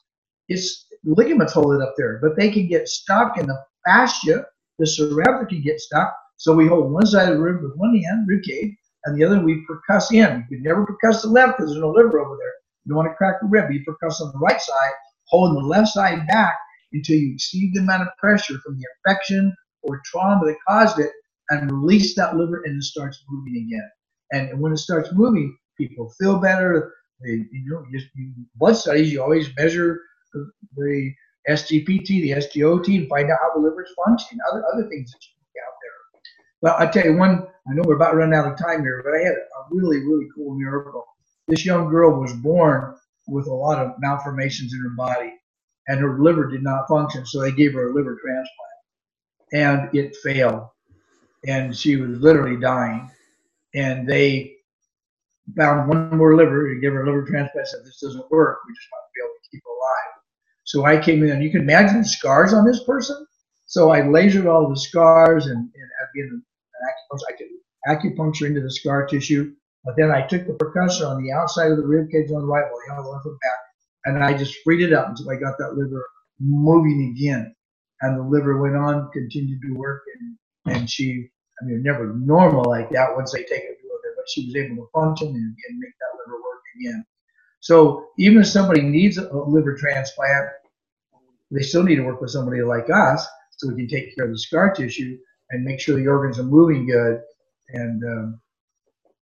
[0.48, 4.46] It's ligaments hold it up there, but they can get stuck in the fascia.
[4.78, 6.14] The cervical can get stuck.
[6.36, 9.24] So we hold one side of the rib with one hand, rib cage, and the
[9.24, 10.46] other we percuss in.
[10.50, 12.52] You can never percuss the left because there's no liver over there.
[12.84, 13.70] You don't want to crack the rib.
[13.72, 14.92] You percuss on the right side,
[15.26, 16.56] holding the left side back
[16.92, 21.10] until you exceed the amount of pressure from the infection or trauma that caused it
[21.50, 23.90] and release that liver and it starts moving again.
[24.32, 26.92] And when it starts moving, people feel better.
[27.22, 30.00] They, you know, you, blood studies, you always measure
[30.76, 31.12] the
[31.48, 35.18] SGPT, the SGOT, and find out how the liver is functioning, other, other things that
[35.22, 36.20] you can out there.
[36.62, 39.02] Well, I tell you one, I know we're about to run out of time here,
[39.04, 41.06] but I had a really, really cool miracle.
[41.48, 42.96] This young girl was born
[43.26, 45.32] with a lot of malformations in her body,
[45.88, 50.16] and her liver did not function, so they gave her a liver transplant, and it
[50.16, 50.68] failed
[51.46, 53.10] and she was literally dying.
[53.74, 54.56] And they
[55.56, 57.68] found one more liver and gave her a liver transplant.
[57.68, 58.58] Said this doesn't work.
[58.66, 60.17] We just want to be able to keep her alive.
[60.68, 63.26] So I came in, you can imagine the scars on this person.
[63.64, 66.42] So I lasered all the scars and, and I'd be an
[66.84, 67.22] acupuncture.
[67.26, 67.48] I could
[67.88, 69.54] acupuncture into the scar tissue.
[69.86, 72.46] But then I took the percussor on the outside of the rib cage on the
[72.46, 73.58] right wall, the other back,
[74.04, 76.06] and I just freed it up until I got that liver
[76.38, 77.54] moving again.
[78.02, 81.30] And the liver went on, continued to work, and and she,
[81.62, 83.78] I mean, never normal like that once they take it
[84.16, 87.06] but she was able to function and, and make that liver work again.
[87.60, 90.48] So even if somebody needs a liver transplant,
[91.50, 94.30] they still need to work with somebody like us so we can take care of
[94.30, 95.18] the scar tissue
[95.50, 97.20] and make sure the organs are moving good.
[97.70, 98.40] And, um,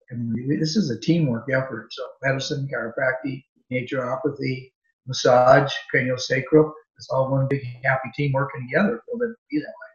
[0.09, 1.87] and this is a teamwork effort.
[1.91, 4.71] So medicine, chiropractic, naturopathy,
[5.07, 9.93] massage, craniosacral, it's all one big happy team working together for them be that way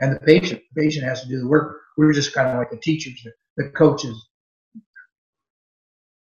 [0.00, 0.62] and the patient.
[0.74, 1.78] The patient has to do the work.
[1.96, 4.28] We're just kind of like the teachers, the, coaches.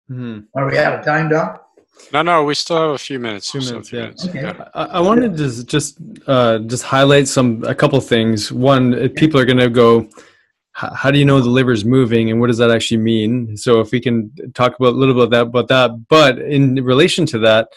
[0.09, 0.57] Mm-hmm.
[0.57, 1.61] Are we out of time, Doc?
[2.13, 3.51] No, no, we still have a few minutes.
[3.51, 3.99] Few minutes, yeah.
[4.01, 4.27] Minutes.
[4.27, 4.41] Okay.
[4.41, 4.67] yeah.
[4.73, 5.97] I, I, wanted to just
[6.27, 8.51] uh, just highlight some a couple things.
[8.51, 10.07] One, people are going to go,
[10.73, 13.55] how do you know the liver's moving, and what does that actually mean?
[13.55, 16.75] So, if we can talk about a little bit of that about that, but in
[16.83, 17.69] relation to that,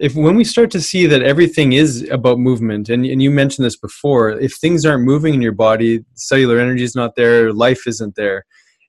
[0.00, 3.66] if when we start to see that everything is about movement and, and you mentioned
[3.66, 7.86] this before if things aren't moving in your body cellular energy is not there life
[7.86, 8.44] isn't there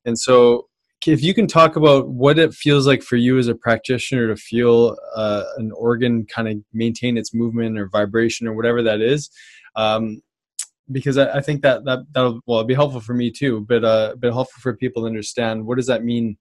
[0.05, 0.68] and so
[1.07, 4.35] if you can talk about what it feels like for you as a practitioner to
[4.35, 9.29] feel uh, an organ kind of maintain its movement or vibration or whatever that is
[9.75, 10.21] um,
[10.91, 13.83] because I, I, think that that that'll well it'll be helpful for me too but
[13.83, 16.37] uh but helpful for people to understand what does that mean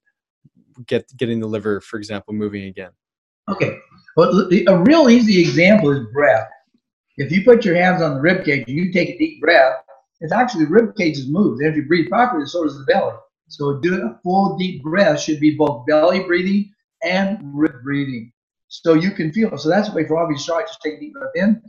[0.87, 2.91] get getting the liver for example moving again
[3.49, 3.79] okay
[4.17, 4.33] but
[4.67, 6.49] a real easy example is breath.
[7.17, 9.77] If you put your hands on the rib cage and you take a deep breath,
[10.21, 11.63] it's actually the rib cage is moved.
[11.63, 13.15] And if you breathe properly, so does the belly.
[13.51, 16.73] So doing a full deep breath should be both belly breathing
[17.03, 18.33] and rib breathing.
[18.69, 19.59] So you can feel.
[19.59, 20.69] So that's the way for all of you start.
[20.69, 21.61] Just take a deep breath in,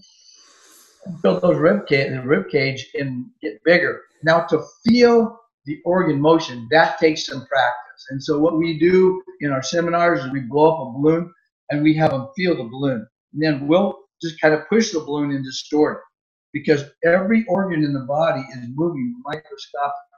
[1.24, 4.02] fill those rib cage, the rib cage, and get bigger.
[4.24, 8.06] Now to feel the organ motion, that takes some practice.
[8.12, 11.34] And so what we do in our seminars is we blow up a balloon
[11.72, 13.08] and we have them feel the balloon.
[13.34, 16.04] And then we'll just kind of push the balloon and distort it
[16.54, 20.11] because every organ in the body is moving microscopically.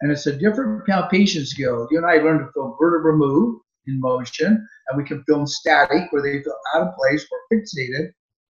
[0.00, 1.88] And it's a different palpation skill.
[1.90, 6.10] You and I learned to feel vertebra move in motion, and we can feel static
[6.10, 8.12] where they feel out of place or fixated.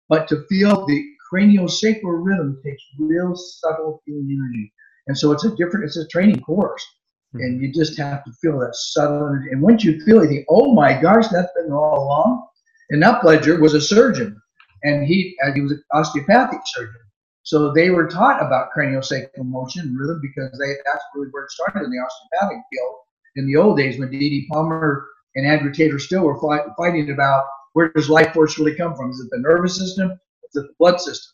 [0.10, 4.74] But to feel the cranial sacral rhythm takes real subtle feeling energy.
[5.08, 6.86] And so it's a different, it's a training course.
[7.34, 9.50] And you just have to feel that subtle energy.
[9.52, 12.48] And once you feel it, you think, oh my gosh, that's been all along.
[12.90, 14.40] And Upledger was a surgeon,
[14.84, 17.02] and he uh, he was an osteopathic surgeon.
[17.44, 21.52] So they were taught about craniosacral motion and rhythm because they that's really where it
[21.52, 22.96] started in the osteopathic field.
[23.36, 24.48] in the old days when D.D.
[24.52, 28.96] Palmer and Andrew Taylor Still were fight, fighting about where does life force really come
[28.96, 29.12] from?
[29.12, 30.12] Is it the nervous system?
[30.12, 31.32] Is it the blood system?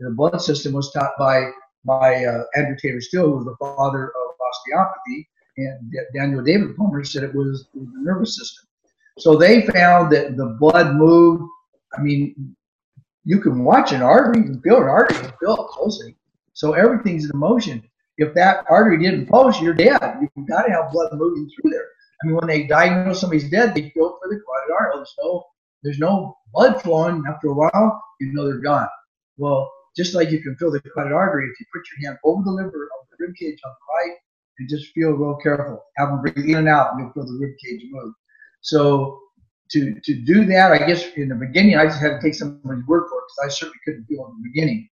[0.00, 1.50] The blood system was taught by
[1.84, 5.28] by uh, Andrew Taylor Still, who was the father of osteopathy,
[5.58, 8.66] and Daniel David Palmer said it was the nervous system.
[9.18, 11.44] So they found that the blood moved.
[11.96, 12.56] I mean,
[13.24, 16.16] you can watch an artery, you can feel an artery, you feel it closely.
[16.52, 17.82] So everything's in motion.
[18.16, 20.00] If that artery didn't pulse, you're dead.
[20.20, 21.86] You've got to have blood moving through there.
[22.22, 24.96] I mean, when they diagnose somebody's dead, they go for the carotid artery.
[24.96, 25.44] There's no,
[25.82, 27.24] there's no blood flowing.
[27.28, 28.88] After a while, you know they're gone.
[29.36, 32.42] Well, just like you can feel the carotid artery, if you put your hand over
[32.44, 34.16] the liver of the rib cage on the right
[34.58, 37.38] and just feel real careful, have them breathe in and out, and you'll feel the
[37.40, 38.14] rib cage move.
[38.60, 39.20] So
[39.70, 42.86] to to do that, I guess in the beginning I just had to take somebody's
[42.86, 44.88] word for it because I certainly couldn't feel it in the beginning.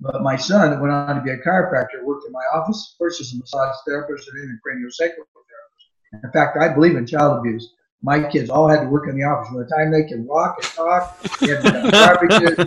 [0.00, 3.20] But my son that went on to be a chiropractor worked in my office first
[3.20, 6.24] as a massage therapist and then a craniosacral therapist.
[6.24, 7.74] In fact, I believe in child abuse.
[8.00, 9.52] My kids all had to work in the office.
[9.52, 12.58] By the time they could walk and talk, they had to garbages,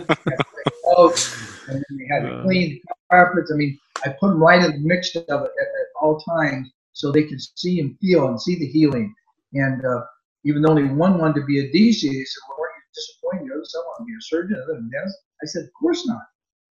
[1.68, 3.50] and then they had to clean carpets.
[3.50, 6.70] I mean, I put them right in the mix of it at, at all times
[6.92, 9.14] so they could see and feel and see the healing.
[9.54, 10.02] And uh,
[10.44, 13.44] even though only one wanted to be a DC, they said, well, weren't you disappointed?
[13.46, 15.18] You know, someone to be a surgeon other than dentist?
[15.42, 16.22] I said, of course not.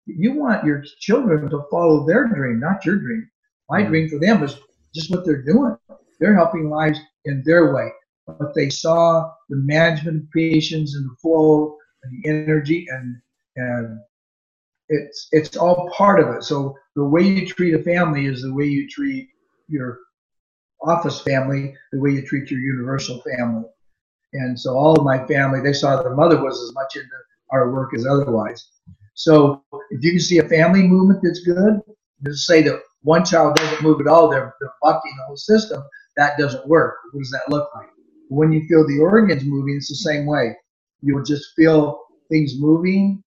[0.06, 3.30] You want your children to follow their dream, not your dream.
[3.70, 3.90] My mm-hmm.
[3.90, 4.58] dream for them is
[4.96, 5.76] just what they're doing.
[6.20, 7.90] They're helping lives in their way.
[8.26, 13.16] But they saw the management of patients and the flow and the energy and
[13.56, 14.00] and
[14.90, 16.44] it's it's all part of it.
[16.44, 19.30] So the way you treat a family is the way you treat
[19.68, 20.00] your
[20.82, 23.64] office family, the way you treat your universal family.
[24.34, 27.08] And so all of my family, they saw their mother was as much into
[27.52, 28.70] our work as otherwise.
[29.14, 31.82] So if you can see a family movement that's good,
[32.26, 35.82] just say that one child doesn't move at all, they're, they're bucking the whole system,
[36.18, 36.98] that doesn't work.
[37.12, 37.88] What does that look like?
[38.30, 40.56] When you feel the organs moving, it's the same way.
[41.02, 43.24] You'll just feel things moving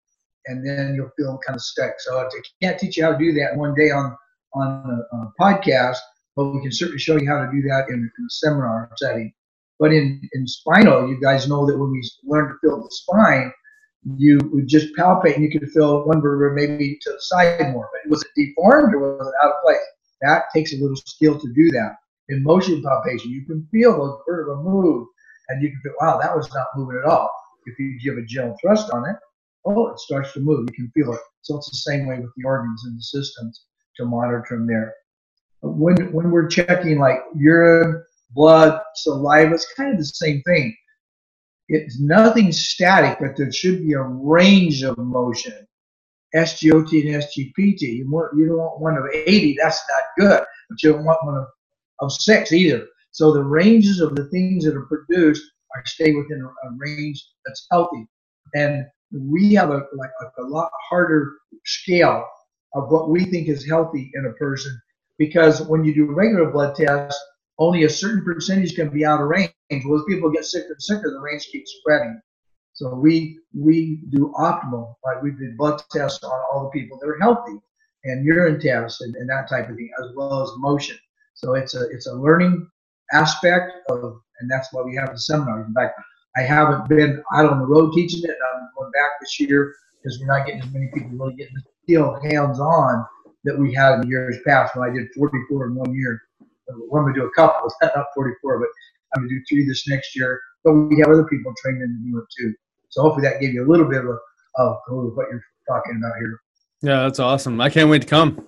[0.48, 1.94] and then you'll feel kind of stuck.
[2.00, 2.28] So I
[2.62, 4.18] can't teach you how to do that one day on,
[4.54, 5.98] on a, a podcast,
[6.40, 9.34] but we can certainly show you how to do that in, in a seminar setting.
[9.78, 13.52] But in, in spinal, you guys know that when we learn to feel the spine,
[14.16, 17.90] you would just palpate and you could feel one vertebra maybe to the side more.
[17.92, 19.80] But was it deformed or was it out of place?
[20.22, 21.98] That takes a little skill to do that.
[22.30, 25.08] In motion palpation, you can feel those vertebrae move
[25.50, 27.30] and you can feel, wow, that was not moving at all.
[27.66, 29.18] If you give a gentle thrust on it,
[29.66, 30.70] oh, it starts to move.
[30.70, 31.20] You can feel it.
[31.42, 33.66] So it's the same way with the organs and the systems
[33.98, 34.94] to monitor them there
[35.62, 40.76] when when we're checking like urine, blood, saliva, it's kind of the same thing.
[41.68, 45.68] It's nothing static, but there should be a range of motion.
[46.36, 47.98] SGOT and SGPT.
[47.98, 51.26] You, want, you don't want one of 80, that's not good, but you don't want
[51.26, 51.48] one of,
[52.02, 52.86] of six either.
[53.12, 55.44] So the ranges of the things that are produced
[55.76, 58.08] are stay within a, a range that's healthy.
[58.54, 61.34] And we have a like a, a lot harder
[61.66, 62.26] scale
[62.74, 64.80] of what we think is healthy in a person
[65.20, 67.22] because when you do regular blood tests,
[67.60, 69.52] only a certain percentage can be out of range.
[69.86, 72.20] Well, as people get sicker and sicker, the range keeps spreading.
[72.74, 77.08] So we we do optimal, like we did blood tests on all the people that
[77.08, 77.60] are healthy,
[78.06, 80.98] and urine tests and, and that type of thing, as well as motion.
[81.34, 82.68] So it's a it's a learning
[83.12, 85.68] aspect of, and that's why we have the seminars.
[85.68, 86.00] In fact,
[86.38, 88.38] I haven't been out on the road teaching it.
[88.56, 91.64] I'm going back this year because we're not getting as many people really getting to
[91.86, 93.06] feel hands on
[93.44, 96.22] that we had in years past when I did 44 in one year.
[96.70, 98.70] I'm going to do a couple, not 44, but
[99.16, 100.40] I'm going to do three this next year.
[100.64, 102.54] But we have other people trained in to do it too.
[102.90, 104.18] So hopefully that gave you a little bit of
[104.58, 106.40] a, clue of what you're talking about here.
[106.82, 107.60] Yeah, that's awesome.
[107.62, 108.46] I can't wait to come.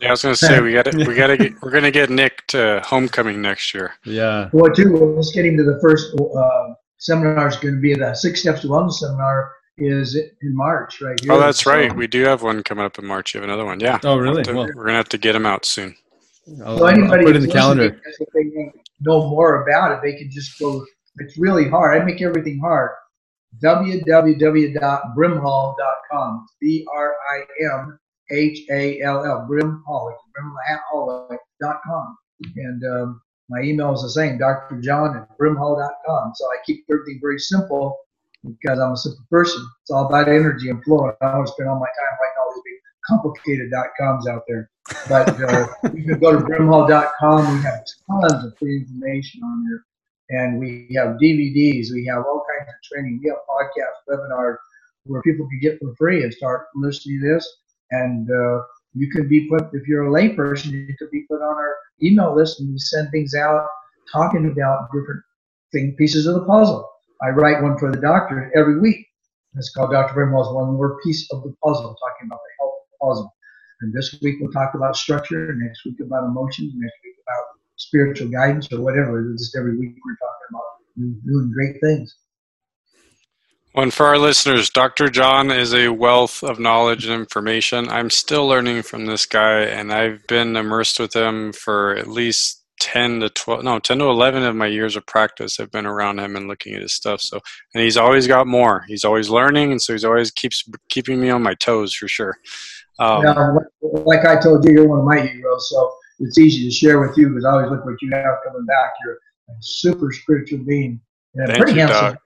[0.00, 1.90] Yeah, I was going to say we got we got to get we're going to
[1.90, 3.94] get Nick to homecoming next year.
[4.04, 4.48] Yeah.
[4.52, 7.48] Well, too, let's get him to the first uh, seminar.
[7.48, 11.32] Is going to be the Six Steps to Wellness seminar is in March, right here.
[11.32, 11.94] Oh, that's so, right.
[11.94, 13.34] We do have one coming up in March.
[13.34, 13.98] You have another one, yeah.
[14.04, 14.42] Oh, really?
[14.44, 15.96] To, well, we're gonna have to get them out soon.
[16.44, 18.00] so anybody put in the calendar.
[18.04, 20.84] If they know more about it, they can just go.
[21.16, 22.00] It's really hard.
[22.00, 22.90] I make everything hard.
[23.62, 26.46] www.brimhall.com.
[26.60, 27.42] B R I
[27.74, 27.98] M
[28.30, 29.48] H A L L.
[29.50, 30.12] Brimhall.
[30.92, 32.16] Brimhall.com.
[32.56, 34.80] And um, my email is the same, Dr.
[34.80, 36.32] John at brimhall.com.
[36.34, 37.98] So I keep everything very simple
[38.46, 39.66] because I'm a simple person.
[39.82, 41.10] It's all about energy and flow.
[41.20, 44.28] I don't want to spend all my time writing all these big complicated dot coms
[44.28, 44.70] out there.
[45.08, 47.56] But uh, you can go to brimhall.com.
[47.56, 49.84] We have tons of free information on there.
[50.30, 51.90] And we have DVDs.
[51.92, 53.20] We have all kinds of training.
[53.22, 54.56] We have podcasts, webinars
[55.04, 57.56] where people can get for free and start listening to this.
[57.90, 58.62] And uh,
[58.94, 62.34] you can be put, if you're a layperson, you could be put on our email
[62.34, 63.66] list and we send things out
[64.12, 65.22] talking about different
[65.72, 66.88] thing, pieces of the puzzle.
[67.22, 69.06] I write one for the doctor every week.
[69.56, 70.14] It's called Dr.
[70.14, 73.34] Brimhall's One More Piece of the Puzzle, talking about the health puzzle.
[73.80, 77.44] And this week we'll talk about structure, next week about emotions, next week about
[77.76, 79.32] spiritual guidance or whatever.
[79.36, 82.14] Just every week we're talking about doing great things.
[83.74, 85.08] Well, for our listeners, Dr.
[85.08, 87.88] John is a wealth of knowledge and information.
[87.88, 92.57] I'm still learning from this guy, and I've been immersed with him for at least
[92.80, 96.18] 10 to 12 no 10 to 11 of my years of practice have been around
[96.18, 97.40] him and looking at his stuff so
[97.74, 98.84] and he's always got more.
[98.88, 102.36] He's always learning and so he's always keeps keeping me on my toes for sure.
[102.98, 106.98] Um, like i told you you're one of my heroes so it's easy to share
[106.98, 108.90] with you because i always look what you have coming back.
[109.04, 111.00] You're a super spiritual being
[111.34, 112.20] and thank you, Doc.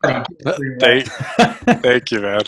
[0.81, 1.07] Thank,
[1.83, 2.43] thank you, man.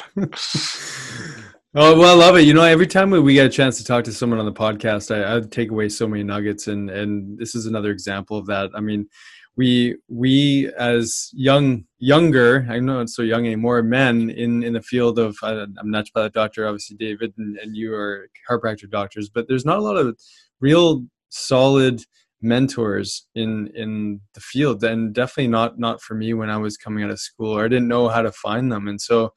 [1.76, 2.42] Oh well, I love it.
[2.42, 5.12] You know, every time we, get a chance to talk to someone on the podcast,
[5.12, 8.70] I, I take away so many nuggets, and and this is another example of that.
[8.76, 9.08] I mean,
[9.56, 15.18] we we as young younger, I'm not so young anymore, men in in the field
[15.18, 19.64] of I'm not a doctor, obviously David, and, and you are chiropractor doctors, but there's
[19.64, 20.16] not a lot of
[20.60, 22.00] real solid
[22.40, 27.02] mentors in in the field and definitely not not for me when i was coming
[27.02, 29.32] out of school or i didn't know how to find them and so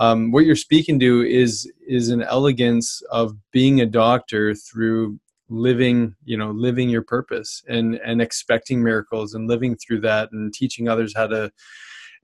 [0.00, 6.14] um, what you're speaking to is is an elegance of being a doctor through living
[6.24, 10.88] you know living your purpose and and expecting miracles and living through that and teaching
[10.88, 11.50] others how to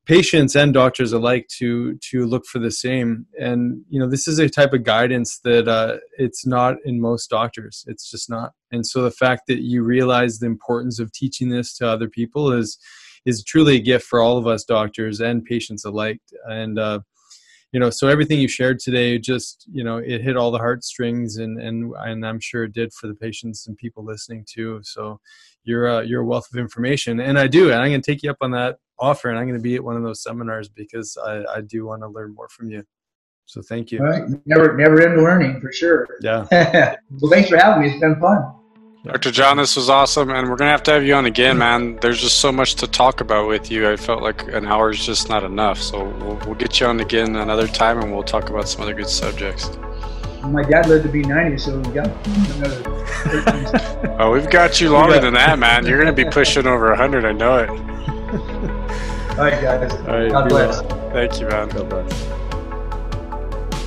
[0.07, 3.27] patients and doctors alike to to look for the same.
[3.39, 7.29] And you know this is a type of guidance that uh, it's not in most
[7.29, 7.85] doctors.
[7.89, 8.53] It's just not.
[8.71, 12.53] And so the fact that you realize the importance of teaching this to other people
[12.53, 12.79] is
[13.27, 16.21] is truly a gift for all of us doctors and patients alike.
[16.45, 17.01] And uh,
[17.77, 21.37] you know so everything you shared today just you know it hit all the heartstrings
[21.37, 24.81] and and and i'm sure it did for the patients and people listening too.
[24.83, 25.21] So
[25.65, 28.23] you're a, you're a wealth of information and i do and i'm going to take
[28.23, 30.71] you up on that offer and i'm going to be at one of those seminars
[30.71, 32.83] because i i do want to learn more from you.
[33.45, 33.99] So thank you.
[33.99, 34.23] Right.
[34.47, 36.09] Never never end learning for sure.
[36.23, 36.47] Yeah.
[37.21, 37.91] Well thanks for having me.
[37.91, 38.56] It's been fun
[39.07, 39.31] Dr.
[39.31, 41.93] John, this was awesome, and we're gonna have to have you on again, mm-hmm.
[41.93, 41.99] man.
[42.03, 43.89] There's just so much to talk about with you.
[43.89, 46.99] I felt like an hour is just not enough, so we'll, we'll get you on
[46.99, 49.71] again another time, and we'll talk about some other good subjects.
[50.43, 54.17] My dad lived to be 90, so we got another.
[54.19, 55.87] oh, we've got you longer than that, man.
[55.87, 57.25] You're gonna be pushing over 100.
[57.25, 57.71] I know it.
[57.71, 57.77] All
[59.37, 59.93] right, guys.
[59.93, 60.81] All right, God bless.
[61.13, 61.69] Thank you, man.
[61.69, 62.46] God bless.